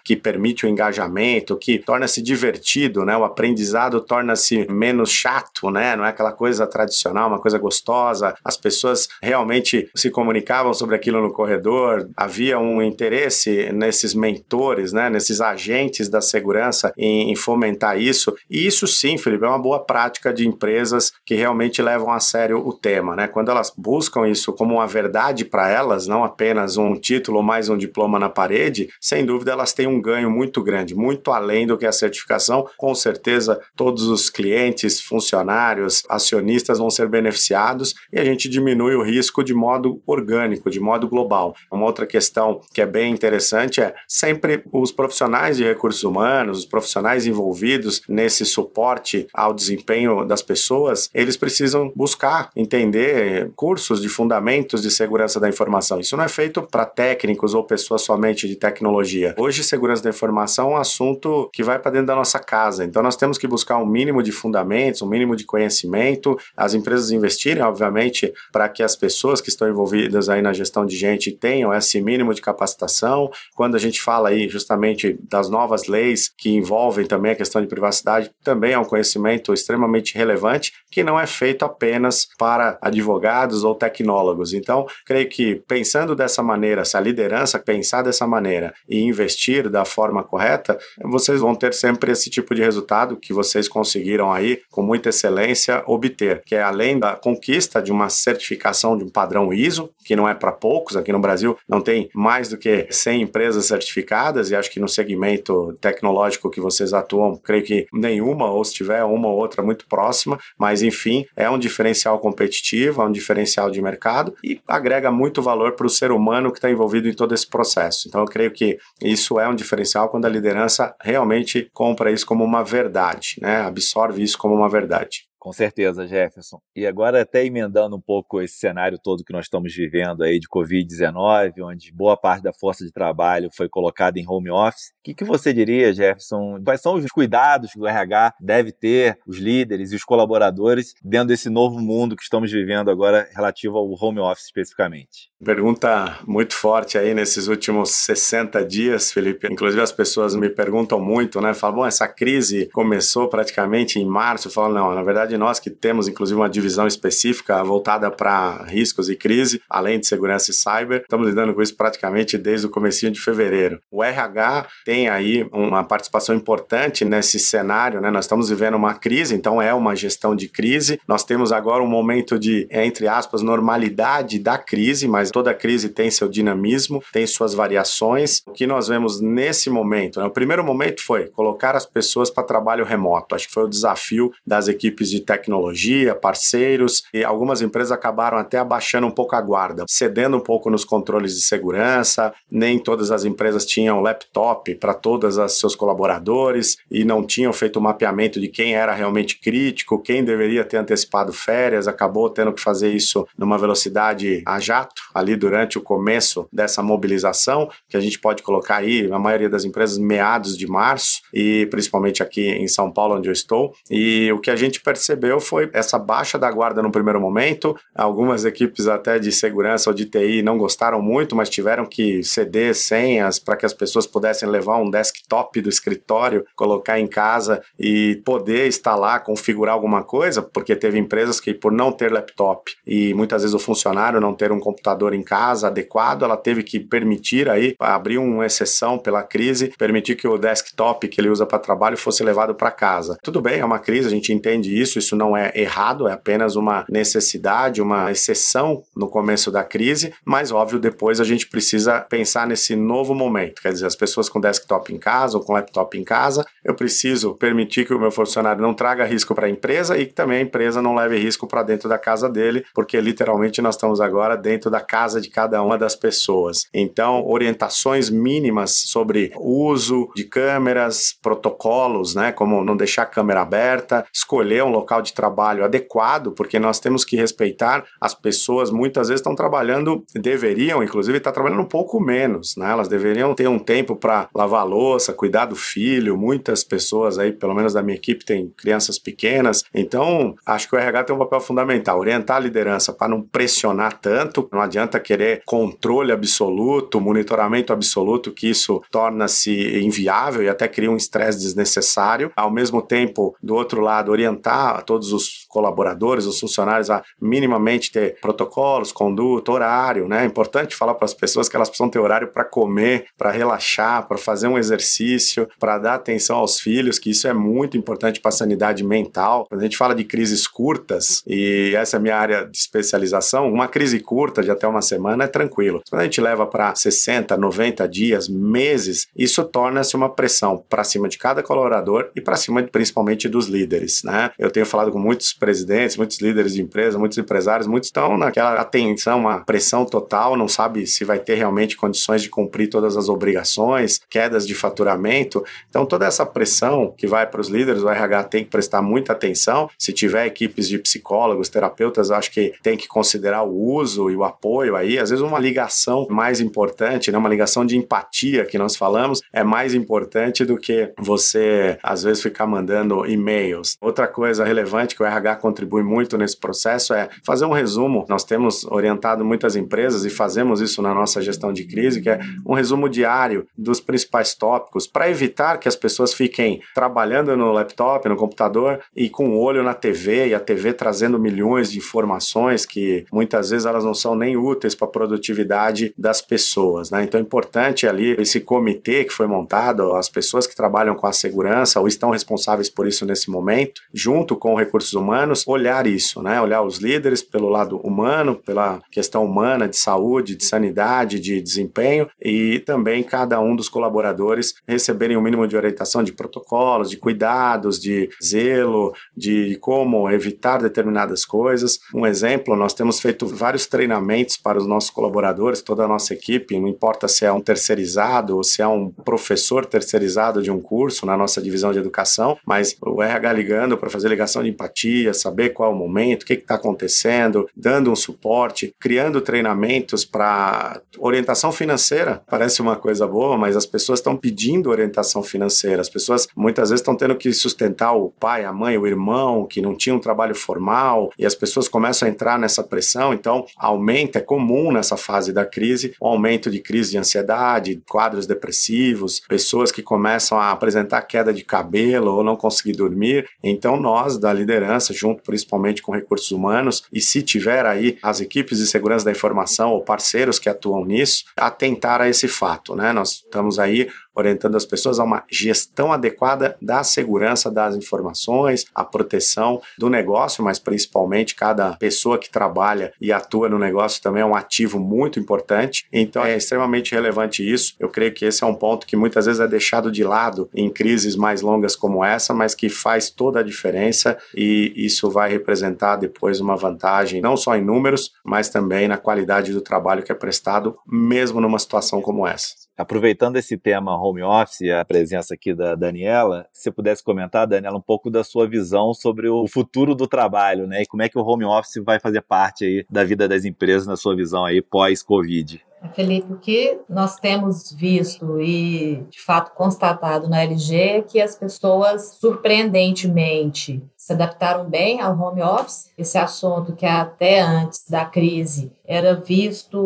que 0.04 0.16
permite 0.16 0.66
o 0.66 0.68
engajamento, 0.68 1.56
que 1.56 1.78
torna-se 1.78 2.22
divertido, 2.22 3.04
né? 3.04 3.16
O 3.16 3.24
aprendizado 3.24 4.00
torna-se 4.00 4.66
menos 4.70 5.10
chato, 5.10 5.70
né? 5.70 5.96
Não 5.96 6.04
é 6.04 6.08
aquela 6.08 6.32
coisa 6.32 6.66
tradicional, 6.66 7.28
uma 7.28 7.40
coisa 7.40 7.58
gostosa. 7.58 8.34
As 8.44 8.56
pessoas 8.56 9.08
realmente 9.22 9.90
se 9.94 10.10
comunicavam 10.10 10.72
sobre 10.72 10.94
aquilo 10.94 11.20
no 11.20 11.32
corredor, 11.32 12.08
havia 12.16 12.58
um 12.58 12.82
interesse 12.82 13.70
nesses 13.72 14.14
mentores, 14.14 14.92
né? 14.92 15.10
Nesses 15.10 15.40
agentes 15.40 16.08
da 16.08 16.20
segurança 16.20 16.92
em, 16.96 17.30
em 17.30 17.36
fomentar 17.36 18.00
isso. 18.00 18.34
E 18.48 18.66
isso 18.66 18.86
sim, 18.86 19.18
Felipe, 19.18 19.44
é 19.44 19.48
uma 19.48 19.58
boa 19.58 19.80
prática 19.80 20.32
de 20.32 20.46
empresas 20.46 21.12
que 21.24 21.34
realmente 21.34 21.82
levam 21.82 22.12
a 22.12 22.20
sério 22.20 22.58
o 22.66 22.72
tema, 22.72 23.16
né? 23.16 23.26
Quando 23.26 23.50
elas 23.50 23.72
buscam 23.76 24.28
isso 24.28 24.52
como 24.52 24.74
uma 24.74 24.86
verdade 24.86 25.44
para 25.44 25.68
elas, 25.68 26.06
não 26.06 26.24
apenas 26.24 26.76
um 26.76 26.94
título 26.94 27.38
ou 27.38 27.42
mais 27.42 27.68
um 27.68 27.76
diploma 27.76 28.18
na 28.18 28.28
parede, 28.28 28.88
sem 29.00 29.24
dúvida 29.24 29.31
elas 29.46 29.72
têm 29.72 29.86
um 29.86 30.00
ganho 30.00 30.30
muito 30.30 30.62
grande, 30.62 30.94
muito 30.94 31.30
além 31.30 31.66
do 31.66 31.78
que 31.78 31.86
a 31.86 31.92
certificação. 31.92 32.68
Com 32.76 32.94
certeza, 32.94 33.60
todos 33.76 34.04
os 34.04 34.28
clientes, 34.28 35.00
funcionários, 35.00 36.02
acionistas 36.08 36.78
vão 36.78 36.90
ser 36.90 37.08
beneficiados 37.08 37.94
e 38.12 38.18
a 38.18 38.24
gente 38.24 38.48
diminui 38.48 38.94
o 38.94 39.02
risco 39.02 39.42
de 39.42 39.54
modo 39.54 40.00
orgânico, 40.06 40.70
de 40.70 40.80
modo 40.80 41.08
global. 41.08 41.54
Uma 41.70 41.86
outra 41.86 42.06
questão 42.06 42.60
que 42.72 42.80
é 42.80 42.86
bem 42.86 43.12
interessante 43.12 43.80
é 43.80 43.94
sempre 44.08 44.62
os 44.72 44.92
profissionais 44.92 45.56
de 45.56 45.64
recursos 45.64 46.02
humanos, 46.02 46.58
os 46.58 46.66
profissionais 46.66 47.26
envolvidos 47.26 48.02
nesse 48.08 48.44
suporte 48.44 49.26
ao 49.32 49.52
desempenho 49.52 50.24
das 50.24 50.42
pessoas, 50.42 51.08
eles 51.14 51.36
precisam 51.36 51.92
buscar 51.94 52.50
entender 52.56 53.50
cursos 53.54 54.00
de 54.00 54.08
fundamentos 54.08 54.82
de 54.82 54.90
segurança 54.90 55.40
da 55.40 55.48
informação. 55.48 56.00
Isso 56.00 56.16
não 56.16 56.24
é 56.24 56.28
feito 56.28 56.62
para 56.62 56.84
técnicos 56.84 57.54
ou 57.54 57.64
pessoas 57.64 58.02
somente 58.02 58.48
de 58.48 58.56
tecnologia. 58.56 59.21
Hoje, 59.36 59.62
segurança 59.62 60.02
da 60.02 60.10
informação 60.10 60.70
é 60.70 60.74
um 60.74 60.76
assunto 60.76 61.50
que 61.52 61.62
vai 61.62 61.78
para 61.78 61.92
dentro 61.92 62.08
da 62.08 62.16
nossa 62.16 62.38
casa. 62.38 62.84
Então, 62.84 63.02
nós 63.02 63.16
temos 63.16 63.38
que 63.38 63.46
buscar 63.46 63.78
um 63.78 63.86
mínimo 63.86 64.22
de 64.22 64.32
fundamentos, 64.32 65.02
um 65.02 65.08
mínimo 65.08 65.36
de 65.36 65.44
conhecimento. 65.44 66.36
As 66.56 66.74
empresas 66.74 67.10
investirem, 67.10 67.62
obviamente, 67.62 68.32
para 68.52 68.68
que 68.68 68.82
as 68.82 68.96
pessoas 68.96 69.40
que 69.40 69.48
estão 69.48 69.68
envolvidas 69.68 70.28
aí 70.28 70.42
na 70.42 70.52
gestão 70.52 70.84
de 70.84 70.96
gente 70.96 71.30
tenham 71.30 71.72
esse 71.72 72.00
mínimo 72.00 72.34
de 72.34 72.40
capacitação. 72.40 73.30
Quando 73.54 73.74
a 73.74 73.78
gente 73.78 74.00
fala 74.00 74.30
aí 74.30 74.48
justamente 74.48 75.18
das 75.28 75.48
novas 75.48 75.86
leis 75.86 76.30
que 76.36 76.50
envolvem 76.50 77.06
também 77.06 77.32
a 77.32 77.36
questão 77.36 77.60
de 77.60 77.68
privacidade, 77.68 78.30
também 78.42 78.72
é 78.72 78.78
um 78.78 78.84
conhecimento 78.84 79.52
extremamente 79.52 80.16
relevante 80.16 80.72
que 80.90 81.02
não 81.02 81.18
é 81.18 81.26
feito 81.26 81.64
apenas 81.64 82.28
para 82.38 82.78
advogados 82.80 83.64
ou 83.64 83.74
tecnólogos. 83.74 84.52
Então, 84.52 84.86
creio 85.06 85.28
que 85.28 85.56
pensando 85.66 86.14
dessa 86.14 86.42
maneira, 86.42 86.84
se 86.84 86.96
a 86.96 87.00
liderança 87.00 87.58
pensar 87.58 88.02
dessa 88.02 88.26
maneira 88.26 88.74
e 88.88 89.11
investir 89.12 89.68
da 89.68 89.84
forma 89.84 90.22
correta, 90.22 90.78
vocês 91.04 91.40
vão 91.40 91.54
ter 91.54 91.72
sempre 91.72 92.10
esse 92.10 92.28
tipo 92.28 92.54
de 92.54 92.62
resultado 92.62 93.16
que 93.16 93.32
vocês 93.32 93.68
conseguiram 93.68 94.32
aí 94.32 94.60
com 94.70 94.82
muita 94.82 95.10
excelência 95.10 95.82
obter, 95.86 96.42
que 96.44 96.54
é 96.54 96.62
além 96.62 96.98
da 96.98 97.14
conquista 97.14 97.80
de 97.80 97.92
uma 97.92 98.08
certificação 98.08 98.96
de 98.96 99.04
um 99.04 99.08
padrão 99.08 99.52
ISO, 99.52 99.90
que 100.04 100.16
não 100.16 100.28
é 100.28 100.34
para 100.34 100.52
poucos, 100.52 100.96
aqui 100.96 101.12
no 101.12 101.20
Brasil 101.20 101.56
não 101.68 101.80
tem 101.80 102.08
mais 102.14 102.48
do 102.48 102.56
que 102.56 102.86
100 102.90 103.22
empresas 103.22 103.66
certificadas 103.66 104.50
e 104.50 104.56
acho 104.56 104.70
que 104.70 104.80
no 104.80 104.88
segmento 104.88 105.76
tecnológico 105.80 106.50
que 106.50 106.60
vocês 106.60 106.92
atuam, 106.92 107.36
creio 107.36 107.62
que 107.62 107.86
nenhuma 107.92 108.50
ou 108.50 108.64
se 108.64 108.74
tiver 108.74 109.04
uma 109.04 109.28
ou 109.28 109.36
outra 109.36 109.62
muito 109.62 109.86
próxima, 109.86 110.38
mas 110.58 110.82
enfim, 110.82 111.26
é 111.36 111.48
um 111.48 111.58
diferencial 111.58 112.18
competitivo, 112.18 113.02
é 113.02 113.04
um 113.04 113.12
diferencial 113.12 113.70
de 113.70 113.80
mercado 113.80 114.34
e 114.42 114.60
agrega 114.66 115.10
muito 115.10 115.42
valor 115.42 115.72
para 115.72 115.86
o 115.86 115.90
ser 115.90 116.10
humano 116.10 116.50
que 116.50 116.58
está 116.58 116.70
envolvido 116.70 117.08
em 117.08 117.14
todo 117.14 117.34
esse 117.34 117.46
processo. 117.46 118.08
Então 118.08 118.20
eu 118.20 118.26
creio 118.26 118.50
que 118.50 118.78
isso 119.02 119.38
é 119.38 119.48
um 119.48 119.54
diferencial 119.54 120.08
quando 120.08 120.24
a 120.26 120.28
liderança 120.28 120.94
realmente 121.00 121.68
compra 121.72 122.10
isso 122.10 122.26
como 122.26 122.44
uma 122.44 122.62
verdade, 122.62 123.36
né? 123.40 123.62
absorve 123.62 124.22
isso 124.22 124.38
como 124.38 124.54
uma 124.54 124.68
verdade. 124.68 125.26
Com 125.42 125.52
certeza, 125.52 126.06
Jefferson. 126.06 126.60
E 126.72 126.86
agora, 126.86 127.22
até 127.22 127.44
emendando 127.44 127.96
um 127.96 128.00
pouco 128.00 128.40
esse 128.40 128.58
cenário 128.58 128.96
todo 128.96 129.24
que 129.24 129.32
nós 129.32 129.46
estamos 129.46 129.74
vivendo 129.74 130.22
aí 130.22 130.38
de 130.38 130.46
Covid-19, 130.46 131.54
onde 131.64 131.92
boa 131.92 132.16
parte 132.16 132.44
da 132.44 132.52
força 132.52 132.84
de 132.84 132.92
trabalho 132.92 133.50
foi 133.52 133.68
colocada 133.68 134.20
em 134.20 134.24
home 134.24 134.52
office, 134.52 134.90
o 134.90 135.02
que, 135.02 135.12
que 135.12 135.24
você 135.24 135.52
diria, 135.52 135.92
Jefferson? 135.92 136.62
Quais 136.64 136.80
são 136.80 136.94
os 136.94 137.04
cuidados 137.10 137.72
que 137.72 137.80
o 137.80 137.88
RH 137.88 138.34
deve 138.40 138.70
ter, 138.70 139.18
os 139.26 139.38
líderes 139.38 139.90
e 139.90 139.96
os 139.96 140.04
colaboradores, 140.04 140.94
dentro 141.02 141.26
desse 141.26 141.50
novo 141.50 141.80
mundo 141.80 142.14
que 142.14 142.22
estamos 142.22 142.52
vivendo 142.52 142.88
agora 142.88 143.28
relativo 143.34 143.76
ao 143.76 143.90
home 144.00 144.20
office 144.20 144.44
especificamente? 144.44 145.31
Pergunta 145.44 146.18
muito 146.24 146.54
forte 146.54 146.96
aí 146.96 147.12
nesses 147.14 147.48
últimos 147.48 147.90
60 147.90 148.64
dias, 148.64 149.10
Felipe. 149.10 149.48
Inclusive, 149.50 149.82
as 149.82 149.90
pessoas 149.90 150.36
me 150.36 150.48
perguntam 150.48 151.00
muito, 151.00 151.40
né? 151.40 151.52
Falam, 151.52 151.76
bom, 151.76 151.86
essa 151.86 152.06
crise 152.06 152.68
começou 152.72 153.28
praticamente 153.28 153.98
em 153.98 154.06
março. 154.06 154.46
Eu 154.46 154.52
falo, 154.52 154.72
não, 154.72 154.94
na 154.94 155.02
verdade, 155.02 155.36
nós 155.36 155.58
que 155.58 155.68
temos, 155.68 156.06
inclusive, 156.06 156.38
uma 156.38 156.48
divisão 156.48 156.86
específica 156.86 157.62
voltada 157.64 158.08
para 158.08 158.62
riscos 158.68 159.10
e 159.10 159.16
crise, 159.16 159.60
além 159.68 159.98
de 159.98 160.06
segurança 160.06 160.52
e 160.52 160.54
cyber, 160.54 161.00
estamos 161.00 161.26
lidando 161.26 161.52
com 161.52 161.60
isso 161.60 161.76
praticamente 161.76 162.38
desde 162.38 162.68
o 162.68 162.70
comecinho 162.70 163.10
de 163.10 163.20
fevereiro. 163.20 163.80
O 163.90 164.04
RH 164.04 164.68
tem 164.84 165.08
aí 165.08 165.44
uma 165.52 165.82
participação 165.82 166.36
importante 166.36 167.04
nesse 167.04 167.40
cenário, 167.40 168.00
né? 168.00 168.12
Nós 168.12 168.26
estamos 168.26 168.48
vivendo 168.48 168.74
uma 168.74 168.94
crise, 168.94 169.34
então 169.34 169.60
é 169.60 169.74
uma 169.74 169.96
gestão 169.96 170.36
de 170.36 170.48
crise. 170.48 171.00
Nós 171.08 171.24
temos 171.24 171.50
agora 171.50 171.82
um 171.82 171.88
momento 171.88 172.38
de, 172.38 172.68
entre 172.70 173.08
aspas, 173.08 173.42
normalidade 173.42 174.38
da 174.38 174.56
crise, 174.56 175.08
mas 175.08 175.31
toda 175.32 175.54
crise 175.54 175.88
tem 175.88 176.10
seu 176.10 176.28
dinamismo, 176.28 177.02
tem 177.12 177.26
suas 177.26 177.54
variações. 177.54 178.42
O 178.46 178.52
que 178.52 178.66
nós 178.66 178.88
vemos 178.88 179.20
nesse 179.20 179.68
momento, 179.70 180.20
né? 180.20 180.26
o 180.26 180.30
primeiro 180.30 180.62
momento 180.62 181.02
foi 181.04 181.26
colocar 181.28 181.74
as 181.74 181.86
pessoas 181.86 182.30
para 182.30 182.44
trabalho 182.44 182.84
remoto. 182.84 183.34
Acho 183.34 183.48
que 183.48 183.54
foi 183.54 183.64
o 183.64 183.68
desafio 183.68 184.32
das 184.46 184.68
equipes 184.68 185.10
de 185.10 185.20
tecnologia, 185.20 186.14
parceiros, 186.14 187.04
e 187.12 187.24
algumas 187.24 187.62
empresas 187.62 187.92
acabaram 187.92 188.38
até 188.38 188.58
abaixando 188.58 189.06
um 189.06 189.10
pouco 189.10 189.34
a 189.34 189.40
guarda, 189.40 189.84
cedendo 189.88 190.36
um 190.36 190.40
pouco 190.40 190.70
nos 190.70 190.84
controles 190.84 191.34
de 191.34 191.42
segurança. 191.42 192.32
Nem 192.50 192.78
todas 192.78 193.10
as 193.10 193.24
empresas 193.24 193.64
tinham 193.64 194.00
laptop 194.00 194.74
para 194.74 194.94
todos 194.94 195.38
os 195.38 195.58
seus 195.58 195.74
colaboradores 195.74 196.76
e 196.90 197.04
não 197.04 197.24
tinham 197.24 197.52
feito 197.52 197.78
o 197.78 197.82
mapeamento 197.82 198.40
de 198.40 198.48
quem 198.48 198.74
era 198.74 198.92
realmente 198.92 199.38
crítico, 199.40 200.00
quem 200.00 200.24
deveria 200.24 200.64
ter 200.64 200.76
antecipado 200.76 201.32
férias, 201.32 201.88
acabou 201.88 202.28
tendo 202.28 202.52
que 202.52 202.60
fazer 202.60 202.92
isso 202.92 203.26
numa 203.36 203.56
velocidade 203.56 204.42
a 204.46 204.60
jato, 204.60 205.02
ali 205.22 205.36
durante 205.36 205.78
o 205.78 205.80
começo 205.80 206.46
dessa 206.52 206.82
mobilização, 206.82 207.68
que 207.88 207.96
a 207.96 208.00
gente 208.00 208.18
pode 208.18 208.42
colocar 208.42 208.76
aí, 208.76 209.08
na 209.08 209.18
maioria 209.18 209.48
das 209.48 209.64
empresas, 209.64 209.98
meados 209.98 210.56
de 210.56 210.66
março, 210.66 211.20
e 211.32 211.66
principalmente 211.70 212.22
aqui 212.22 212.48
em 212.48 212.68
São 212.68 212.90
Paulo, 212.90 213.16
onde 213.16 213.28
eu 213.28 213.32
estou. 213.32 213.72
E 213.90 214.30
o 214.32 214.38
que 214.38 214.50
a 214.50 214.56
gente 214.56 214.80
percebeu 214.80 215.40
foi 215.40 215.70
essa 215.72 215.98
baixa 215.98 216.38
da 216.38 216.50
guarda 216.50 216.82
no 216.82 216.90
primeiro 216.90 217.20
momento. 217.20 217.76
Algumas 217.94 218.44
equipes 218.44 218.86
até 218.86 219.18
de 219.18 219.32
segurança 219.32 219.90
ou 219.90 219.94
de 219.94 220.04
TI 220.06 220.42
não 220.42 220.58
gostaram 220.58 221.00
muito, 221.00 221.34
mas 221.34 221.48
tiveram 221.48 221.86
que 221.86 222.22
ceder 222.22 222.74
senhas 222.74 223.38
para 223.38 223.56
que 223.56 223.66
as 223.66 223.72
pessoas 223.72 224.06
pudessem 224.06 224.48
levar 224.48 224.78
um 224.78 224.90
desktop 224.90 225.60
do 225.60 225.68
escritório, 225.68 226.44
colocar 226.56 226.98
em 226.98 227.06
casa 227.06 227.62
e 227.78 228.20
poder 228.24 228.66
instalar, 228.66 229.22
configurar 229.22 229.74
alguma 229.74 230.02
coisa, 230.02 230.42
porque 230.42 230.74
teve 230.74 230.98
empresas 230.98 231.40
que, 231.40 231.54
por 231.54 231.72
não 231.72 231.92
ter 231.92 232.12
laptop 232.12 232.72
e 232.86 233.14
muitas 233.14 233.42
vezes 233.42 233.54
o 233.54 233.58
funcionário 233.58 234.20
não 234.20 234.34
ter 234.34 234.52
um 234.52 234.60
computador 234.60 235.11
em 235.14 235.22
casa 235.22 235.68
adequado, 235.68 236.22
ela 236.22 236.36
teve 236.36 236.62
que 236.62 236.80
permitir 236.80 237.48
aí, 237.48 237.74
abrir 237.78 238.18
uma 238.18 238.46
exceção 238.46 238.98
pela 238.98 239.22
crise, 239.22 239.72
permitir 239.78 240.16
que 240.16 240.28
o 240.28 240.38
desktop 240.38 241.08
que 241.08 241.20
ele 241.20 241.28
usa 241.28 241.46
para 241.46 241.58
trabalho 241.58 241.96
fosse 241.96 242.22
levado 242.22 242.54
para 242.54 242.70
casa. 242.70 243.16
Tudo 243.22 243.40
bem, 243.40 243.60
é 243.60 243.64
uma 243.64 243.78
crise, 243.78 244.08
a 244.08 244.10
gente 244.10 244.32
entende 244.32 244.78
isso, 244.78 244.98
isso 244.98 245.16
não 245.16 245.36
é 245.36 245.52
errado, 245.54 246.08
é 246.08 246.12
apenas 246.12 246.56
uma 246.56 246.84
necessidade, 246.88 247.82
uma 247.82 248.10
exceção 248.10 248.82
no 248.96 249.08
começo 249.08 249.50
da 249.50 249.64
crise, 249.64 250.12
mas 250.24 250.50
óbvio, 250.52 250.78
depois 250.78 251.20
a 251.20 251.24
gente 251.24 251.48
precisa 251.48 252.00
pensar 252.00 252.46
nesse 252.46 252.74
novo 252.76 253.14
momento. 253.14 253.62
Quer 253.62 253.72
dizer, 253.72 253.86
as 253.86 253.96
pessoas 253.96 254.28
com 254.28 254.40
desktop 254.40 254.92
em 254.92 254.98
casa 254.98 255.36
ou 255.36 255.44
com 255.44 255.52
laptop 255.52 255.98
em 255.98 256.04
casa, 256.04 256.44
eu 256.64 256.74
preciso 256.74 257.34
permitir 257.34 257.86
que 257.86 257.94
o 257.94 257.98
meu 257.98 258.10
funcionário 258.10 258.62
não 258.62 258.74
traga 258.74 259.04
risco 259.04 259.34
para 259.34 259.46
a 259.46 259.50
empresa 259.50 259.98
e 259.98 260.06
que 260.06 260.12
também 260.12 260.38
a 260.38 260.42
empresa 260.42 260.80
não 260.80 260.94
leve 260.94 261.18
risco 261.18 261.46
para 261.46 261.62
dentro 261.62 261.88
da 261.88 261.98
casa 261.98 262.28
dele, 262.28 262.64
porque 262.74 263.00
literalmente 263.00 263.60
nós 263.60 263.74
estamos 263.74 264.00
agora 264.00 264.36
dentro 264.36 264.70
da 264.70 264.80
casa 264.92 265.22
de 265.22 265.30
cada 265.30 265.62
uma 265.62 265.78
das 265.78 265.96
pessoas. 265.96 266.66
Então, 266.74 267.26
orientações 267.26 268.10
mínimas 268.10 268.72
sobre 268.72 269.32
uso 269.40 270.10
de 270.14 270.24
câmeras, 270.24 271.16
protocolos, 271.22 272.14
né, 272.14 272.30
como 272.30 272.62
não 272.62 272.76
deixar 272.76 273.04
a 273.04 273.06
câmera 273.06 273.40
aberta, 273.40 274.04
escolher 274.12 274.62
um 274.62 274.68
local 274.68 275.00
de 275.00 275.14
trabalho 275.14 275.64
adequado, 275.64 276.32
porque 276.32 276.58
nós 276.58 276.78
temos 276.78 277.06
que 277.06 277.16
respeitar 277.16 277.86
as 277.98 278.14
pessoas, 278.14 278.70
muitas 278.70 279.08
vezes 279.08 279.20
estão 279.20 279.34
trabalhando, 279.34 280.04
deveriam, 280.14 280.82
inclusive, 280.82 281.16
estar 281.16 281.32
trabalhando 281.32 281.62
um 281.62 281.68
pouco 281.68 281.98
menos, 281.98 282.54
né? 282.58 282.70
Elas 282.70 282.88
deveriam 282.88 283.34
ter 283.34 283.48
um 283.48 283.58
tempo 283.58 283.96
para 283.96 284.28
lavar 284.34 284.66
louça, 284.66 285.14
cuidar 285.14 285.46
do 285.46 285.56
filho. 285.56 286.18
Muitas 286.18 286.62
pessoas 286.62 287.18
aí, 287.18 287.32
pelo 287.32 287.54
menos 287.54 287.72
da 287.72 287.82
minha 287.82 287.96
equipe, 287.96 288.26
têm 288.26 288.52
crianças 288.58 288.98
pequenas. 288.98 289.64
Então, 289.74 290.34
acho 290.44 290.68
que 290.68 290.76
o 290.76 290.78
RH 290.78 291.04
tem 291.04 291.16
um 291.16 291.18
papel 291.18 291.40
fundamental, 291.40 291.98
orientar 291.98 292.36
a 292.36 292.40
liderança 292.40 292.92
para 292.92 293.08
não 293.08 293.22
pressionar 293.22 293.98
tanto. 293.98 294.46
Não 294.52 294.60
adianta 294.60 294.81
querer 295.00 295.42
controle 295.44 296.12
absoluto, 296.12 297.00
monitoramento 297.00 297.72
absoluto, 297.72 298.32
que 298.32 298.48
isso 298.48 298.82
torna-se 298.90 299.80
inviável 299.80 300.42
e 300.42 300.48
até 300.48 300.68
cria 300.68 300.90
um 300.90 300.96
estresse 300.96 301.38
desnecessário. 301.38 302.30
Ao 302.36 302.50
mesmo 302.50 302.82
tempo, 302.82 303.36
do 303.42 303.54
outro 303.54 303.80
lado, 303.80 304.10
orientar 304.10 304.84
todos 304.84 305.12
os 305.12 305.46
colaboradores, 305.48 306.26
os 306.26 306.40
funcionários 306.40 306.90
a 306.90 307.02
minimamente 307.20 307.90
ter 307.92 308.18
protocolos, 308.20 308.92
conduta, 308.92 309.52
horário, 309.52 310.08
né? 310.08 310.22
É 310.22 310.26
importante 310.26 310.74
falar 310.74 310.94
para 310.94 311.04
as 311.04 311.14
pessoas 311.14 311.48
que 311.48 311.56
elas 311.56 311.68
precisam 311.68 311.90
ter 311.90 311.98
horário 311.98 312.28
para 312.28 312.44
comer, 312.44 313.06
para 313.16 313.30
relaxar, 313.30 314.06
para 314.08 314.16
fazer 314.16 314.48
um 314.48 314.58
exercício, 314.58 315.48
para 315.58 315.78
dar 315.78 315.94
atenção 315.94 316.38
aos 316.38 316.58
filhos, 316.58 316.98
que 316.98 317.10
isso 317.10 317.28
é 317.28 317.32
muito 317.32 317.76
importante 317.76 318.20
para 318.20 318.30
a 318.30 318.32
sanidade 318.32 318.84
mental. 318.84 319.46
Quando 319.48 319.60
a 319.60 319.64
gente 319.64 319.76
fala 319.76 319.94
de 319.94 320.04
crises 320.04 320.46
curtas, 320.46 321.22
e 321.26 321.72
essa 321.76 321.96
é 321.96 321.98
a 321.98 322.00
minha 322.00 322.16
área 322.16 322.46
de 322.46 322.56
especialização, 322.56 323.50
uma 323.50 323.68
crise 323.68 324.00
curta 324.00 324.42
de 324.42 324.50
até 324.50 324.66
uma 324.72 324.82
semana 324.82 325.24
é 325.24 325.26
tranquilo. 325.26 325.82
Quando 325.88 326.00
a 326.00 326.04
gente 326.04 326.20
leva 326.20 326.46
para 326.46 326.74
60, 326.74 327.36
90 327.36 327.88
dias, 327.88 328.28
meses, 328.28 329.06
isso 329.16 329.44
torna-se 329.44 329.94
uma 329.94 330.08
pressão 330.08 330.64
para 330.68 330.84
cima 330.84 331.08
de 331.08 331.18
cada 331.18 331.42
colaborador 331.42 332.10
e 332.16 332.20
para 332.20 332.36
cima 332.36 332.62
principalmente 332.62 333.28
dos 333.28 333.46
líderes, 333.46 334.02
né? 334.02 334.30
Eu 334.38 334.50
tenho 334.50 334.66
falado 334.66 334.90
com 334.90 334.98
muitos 334.98 335.32
presidentes, 335.32 335.96
muitos 335.96 336.20
líderes 336.20 336.54
de 336.54 336.62
empresa, 336.62 336.98
muitos 336.98 337.18
empresários, 337.18 337.66
muitos 337.66 337.88
estão 337.88 338.16
naquela 338.16 338.54
atenção, 338.54 339.20
uma 339.20 339.40
pressão 339.40 339.84
total, 339.84 340.36
não 340.36 340.48
sabe 340.48 340.86
se 340.86 341.04
vai 341.04 341.18
ter 341.18 341.34
realmente 341.34 341.76
condições 341.76 342.22
de 342.22 342.28
cumprir 342.28 342.68
todas 342.68 342.96
as 342.96 343.08
obrigações, 343.08 344.00
quedas 344.08 344.46
de 344.46 344.54
faturamento. 344.54 345.44
Então, 345.68 345.84
toda 345.84 346.06
essa 346.06 346.24
pressão 346.24 346.94
que 346.96 347.06
vai 347.06 347.26
para 347.26 347.40
os 347.40 347.48
líderes, 347.48 347.82
o 347.82 347.88
RH 347.88 348.24
tem 348.24 348.44
que 348.44 348.50
prestar 348.50 348.80
muita 348.82 349.12
atenção. 349.12 349.68
Se 349.78 349.92
tiver 349.92 350.26
equipes 350.26 350.68
de 350.68 350.78
psicólogos, 350.78 351.48
terapeutas, 351.48 352.10
acho 352.10 352.30
que 352.30 352.54
tem 352.62 352.76
que 352.76 352.88
considerar 352.88 353.42
o 353.42 353.54
uso 353.54 354.10
e 354.10 354.16
o 354.16 354.24
apoio 354.24 354.61
aí. 354.76 354.98
Às 354.98 355.10
vezes, 355.10 355.24
uma 355.24 355.38
ligação 355.38 356.06
mais 356.10 356.40
importante, 356.40 357.10
né, 357.10 357.18
uma 357.18 357.28
ligação 357.28 357.64
de 357.64 357.76
empatia 357.76 358.44
que 358.44 358.58
nós 358.58 358.76
falamos, 358.76 359.20
é 359.32 359.42
mais 359.42 359.74
importante 359.74 360.44
do 360.44 360.56
que 360.56 360.92
você, 360.98 361.78
às 361.82 362.02
vezes, 362.02 362.22
ficar 362.22 362.46
mandando 362.46 363.06
e-mails. 363.06 363.76
Outra 363.80 364.06
coisa 364.06 364.44
relevante 364.44 364.94
que 364.94 365.02
o 365.02 365.06
RH 365.06 365.36
contribui 365.36 365.82
muito 365.82 366.16
nesse 366.16 366.38
processo 366.38 366.94
é 366.94 367.08
fazer 367.24 367.44
um 367.44 367.52
resumo. 367.52 368.06
Nós 368.08 368.24
temos 368.24 368.64
orientado 368.64 369.24
muitas 369.24 369.56
empresas 369.56 370.04
e 370.04 370.10
fazemos 370.10 370.60
isso 370.60 370.80
na 370.82 370.94
nossa 370.94 371.20
gestão 371.20 371.52
de 371.52 371.64
crise, 371.64 372.00
que 372.00 372.10
é 372.10 372.20
um 372.46 372.54
resumo 372.54 372.88
diário 372.88 373.46
dos 373.56 373.80
principais 373.80 374.34
tópicos, 374.34 374.86
para 374.86 375.10
evitar 375.10 375.58
que 375.58 375.68
as 375.68 375.76
pessoas 375.76 376.14
fiquem 376.14 376.60
trabalhando 376.74 377.36
no 377.36 377.52
laptop, 377.52 378.08
no 378.08 378.16
computador 378.16 378.80
e 378.94 379.08
com 379.08 379.30
o 379.30 379.38
olho 379.38 379.62
na 379.62 379.74
TV 379.74 380.28
e 380.28 380.34
a 380.34 380.40
TV 380.40 380.72
trazendo 380.72 381.18
milhões 381.18 381.70
de 381.70 381.78
informações 381.78 382.66
que 382.66 383.04
muitas 383.12 383.50
vezes 383.50 383.66
elas 383.66 383.84
não 383.84 383.94
são 383.94 384.14
nem 384.14 384.36
úteis 384.52 384.74
para 384.74 384.86
a 384.86 384.90
produtividade 384.90 385.92
das 385.96 386.20
pessoas. 386.20 386.90
Né? 386.90 387.04
Então 387.04 387.18
é 387.18 387.22
importante 387.22 387.86
ali 387.86 388.12
esse 388.18 388.40
comitê 388.40 389.04
que 389.04 389.12
foi 389.12 389.26
montado, 389.26 389.94
as 389.94 390.08
pessoas 390.08 390.46
que 390.46 390.54
trabalham 390.54 390.94
com 390.94 391.06
a 391.06 391.12
segurança 391.12 391.80
ou 391.80 391.88
estão 391.88 392.10
responsáveis 392.10 392.68
por 392.68 392.86
isso 392.86 393.04
nesse 393.04 393.30
momento, 393.30 393.82
junto 393.92 394.36
com 394.36 394.54
recursos 394.54 394.92
humanos, 394.92 395.44
olhar 395.46 395.86
isso, 395.86 396.22
né? 396.22 396.40
olhar 396.40 396.62
os 396.62 396.78
líderes 396.78 397.22
pelo 397.22 397.48
lado 397.48 397.76
humano, 397.78 398.36
pela 398.36 398.80
questão 398.90 399.24
humana 399.24 399.68
de 399.68 399.76
saúde, 399.76 400.36
de 400.36 400.44
sanidade, 400.44 401.18
de 401.18 401.40
desempenho 401.40 402.08
e 402.20 402.60
também 402.60 403.02
cada 403.02 403.40
um 403.40 403.56
dos 403.56 403.68
colaboradores 403.68 404.54
receberem 404.66 405.16
o 405.16 405.20
um 405.20 405.22
mínimo 405.22 405.46
de 405.46 405.56
orientação 405.56 406.02
de 406.02 406.12
protocolos, 406.12 406.90
de 406.90 406.96
cuidados, 406.96 407.80
de 407.80 408.10
zelo, 408.22 408.92
de 409.16 409.56
como 409.60 410.10
evitar 410.10 410.58
determinadas 410.58 411.24
coisas. 411.24 411.78
Um 411.94 412.06
exemplo, 412.06 412.56
nós 412.56 412.74
temos 412.74 413.00
feito 413.00 413.26
vários 413.26 413.66
treinamentos 413.66 414.36
para 414.42 414.58
os 414.58 414.66
nossos 414.66 414.90
colaboradores, 414.90 415.62
toda 415.62 415.84
a 415.84 415.88
nossa 415.88 416.12
equipe, 416.12 416.58
não 416.58 416.68
importa 416.68 417.08
se 417.08 417.24
é 417.24 417.32
um 417.32 417.40
terceirizado 417.40 418.36
ou 418.36 418.44
se 418.44 418.60
é 418.62 418.66
um 418.66 418.90
professor 418.90 419.64
terceirizado 419.64 420.42
de 420.42 420.50
um 420.50 420.60
curso 420.60 421.06
na 421.06 421.16
nossa 421.16 421.40
divisão 421.40 421.72
de 421.72 421.78
educação, 421.78 422.36
mas 422.46 422.76
o 422.80 423.02
RH 423.02 423.32
ligando 423.32 423.78
para 423.78 423.90
fazer 423.90 424.08
ligação 424.08 424.42
de 424.42 424.50
empatia, 424.50 425.14
saber 425.14 425.50
qual 425.50 425.70
é 425.70 425.74
o 425.74 425.76
momento, 425.76 426.22
o 426.22 426.26
que 426.26 426.34
está 426.34 426.54
acontecendo, 426.56 427.48
dando 427.56 427.90
um 427.90 427.96
suporte, 427.96 428.74
criando 428.78 429.20
treinamentos 429.20 430.04
para 430.04 430.80
orientação 430.98 431.52
financeira. 431.52 432.22
Parece 432.28 432.60
uma 432.60 432.76
coisa 432.76 433.06
boa, 433.06 433.36
mas 433.36 433.56
as 433.56 433.66
pessoas 433.66 433.98
estão 433.98 434.16
pedindo 434.16 434.70
orientação 434.70 435.22
financeira. 435.22 435.80
As 435.80 435.88
pessoas 435.88 436.26
muitas 436.36 436.70
vezes 436.70 436.80
estão 436.80 436.96
tendo 436.96 437.16
que 437.16 437.32
sustentar 437.32 437.92
o 437.92 438.10
pai, 438.10 438.44
a 438.44 438.52
mãe, 438.52 438.76
o 438.76 438.86
irmão, 438.86 439.46
que 439.46 439.60
não 439.60 439.76
tinha 439.76 439.94
um 439.94 440.00
trabalho 440.00 440.34
formal, 440.34 441.10
e 441.18 441.26
as 441.26 441.34
pessoas 441.34 441.68
começam 441.68 442.06
a 442.06 442.10
entrar 442.10 442.38
nessa 442.38 442.62
pressão. 442.62 443.12
Então, 443.12 443.44
aumenta, 443.56 444.18
é 444.18 444.22
comum 444.32 444.72
nessa 444.72 444.96
fase 444.96 445.30
da 445.30 445.44
crise, 445.44 445.94
o 446.00 446.06
aumento 446.06 446.50
de 446.50 446.58
crise 446.58 446.92
de 446.92 446.96
ansiedade, 446.96 447.82
quadros 447.86 448.26
depressivos, 448.26 449.20
pessoas 449.28 449.70
que 449.70 449.82
começam 449.82 450.38
a 450.38 450.50
apresentar 450.50 451.02
queda 451.02 451.34
de 451.34 451.44
cabelo 451.44 452.10
ou 452.12 452.24
não 452.24 452.34
conseguir 452.34 452.72
dormir. 452.72 453.28
Então, 453.44 453.78
nós 453.78 454.16
da 454.16 454.32
liderança, 454.32 454.94
junto 454.94 455.22
principalmente 455.22 455.82
com 455.82 455.92
recursos 455.92 456.30
humanos, 456.30 456.84
e 456.90 456.98
se 456.98 457.20
tiver 457.20 457.66
aí 457.66 457.98
as 458.02 458.22
equipes 458.22 458.56
de 458.56 458.66
segurança 458.66 459.04
da 459.04 459.10
informação 459.10 459.72
ou 459.72 459.82
parceiros 459.82 460.38
que 460.38 460.48
atuam 460.48 460.82
nisso, 460.82 461.24
atentar 461.36 462.00
a 462.00 462.08
esse 462.08 462.26
fato, 462.26 462.74
né? 462.74 462.90
Nós 462.90 463.16
estamos 463.24 463.58
aí 463.58 463.90
orientando 464.14 464.56
as 464.56 464.64
pessoas 464.64 464.98
a 464.98 465.04
uma 465.04 465.24
gestão 465.30 465.92
adequada 465.92 466.56
da 466.60 466.82
segurança 466.84 467.50
das 467.50 467.76
informações, 467.76 468.66
a 468.74 468.84
proteção 468.84 469.60
do 469.78 469.88
negócio, 469.88 470.44
mas 470.44 470.58
principalmente 470.58 471.34
cada 471.34 471.72
pessoa 471.76 472.18
que 472.18 472.30
trabalha 472.30 472.92
e 473.00 473.12
atua 473.12 473.48
no 473.48 473.58
negócio 473.58 474.02
também 474.02 474.22
é 474.22 474.26
um 474.26 474.34
ativo 474.34 474.78
muito 474.78 475.18
importante. 475.18 475.86
Então 475.92 476.24
é 476.24 476.36
extremamente 476.36 476.94
relevante 476.94 477.42
isso. 477.42 477.74
Eu 477.78 477.88
creio 477.88 478.12
que 478.12 478.24
esse 478.24 478.44
é 478.44 478.46
um 478.46 478.54
ponto 478.54 478.86
que 478.86 478.96
muitas 478.96 479.26
vezes 479.26 479.40
é 479.40 479.48
deixado 479.48 479.90
de 479.90 480.04
lado 480.04 480.48
em 480.54 480.70
crises 480.70 481.16
mais 481.16 481.42
longas 481.42 481.76
como 481.76 482.04
essa, 482.04 482.34
mas 482.34 482.54
que 482.54 482.68
faz 482.68 483.10
toda 483.10 483.40
a 483.40 483.42
diferença 483.42 484.18
e 484.34 484.72
isso 484.76 485.10
vai 485.10 485.30
representar 485.30 485.96
depois 485.96 486.40
uma 486.40 486.56
vantagem 486.56 487.20
não 487.20 487.36
só 487.36 487.56
em 487.56 487.64
números, 487.64 488.12
mas 488.24 488.48
também 488.48 488.88
na 488.88 488.96
qualidade 488.96 489.52
do 489.52 489.60
trabalho 489.60 490.02
que 490.02 490.12
é 490.12 490.14
prestado, 490.14 490.76
mesmo 490.86 491.40
numa 491.40 491.58
situação 491.58 492.00
como 492.00 492.26
essa. 492.26 492.61
Aproveitando 492.76 493.36
esse 493.36 493.56
tema 493.58 493.96
home 493.96 494.22
office, 494.22 494.70
a 494.70 494.84
presença 494.84 495.34
aqui 495.34 495.54
da 495.54 495.74
Daniela, 495.74 496.46
se 496.52 496.62
você 496.62 496.70
pudesse 496.70 497.04
comentar, 497.04 497.46
Daniela, 497.46 497.76
um 497.76 497.82
pouco 497.82 498.10
da 498.10 498.24
sua 498.24 498.48
visão 498.48 498.94
sobre 498.94 499.28
o 499.28 499.46
futuro 499.46 499.94
do 499.94 500.06
trabalho, 500.06 500.66
né? 500.66 500.82
E 500.82 500.86
como 500.86 501.02
é 501.02 501.08
que 501.08 501.18
o 501.18 501.22
home 501.22 501.44
office 501.44 501.82
vai 501.84 502.00
fazer 502.00 502.22
parte 502.22 502.64
aí 502.64 502.86
da 502.90 503.04
vida 503.04 503.28
das 503.28 503.44
empresas, 503.44 503.86
na 503.86 503.96
sua 503.96 504.16
visão 504.16 504.44
aí, 504.44 504.62
pós-Covid? 504.62 505.62
Felipe, 505.94 506.32
o 506.32 506.38
que 506.38 506.78
nós 506.88 507.18
temos 507.18 507.72
visto 507.72 508.40
e 508.40 509.04
de 509.10 509.20
fato 509.20 509.52
constatado 509.52 510.28
na 510.28 510.42
LG 510.42 510.76
é 510.76 511.02
que 511.02 511.20
as 511.20 511.34
pessoas, 511.34 512.16
surpreendentemente, 512.20 513.82
se 514.02 514.12
adaptaram 514.12 514.68
bem 514.68 515.00
ao 515.00 515.16
home 515.16 515.40
office. 515.40 515.92
Esse 515.96 516.18
assunto 516.18 516.74
que 516.74 516.84
até 516.84 517.38
antes 517.38 517.88
da 517.88 518.04
crise 518.04 518.72
era 518.84 519.14
visto 519.14 519.78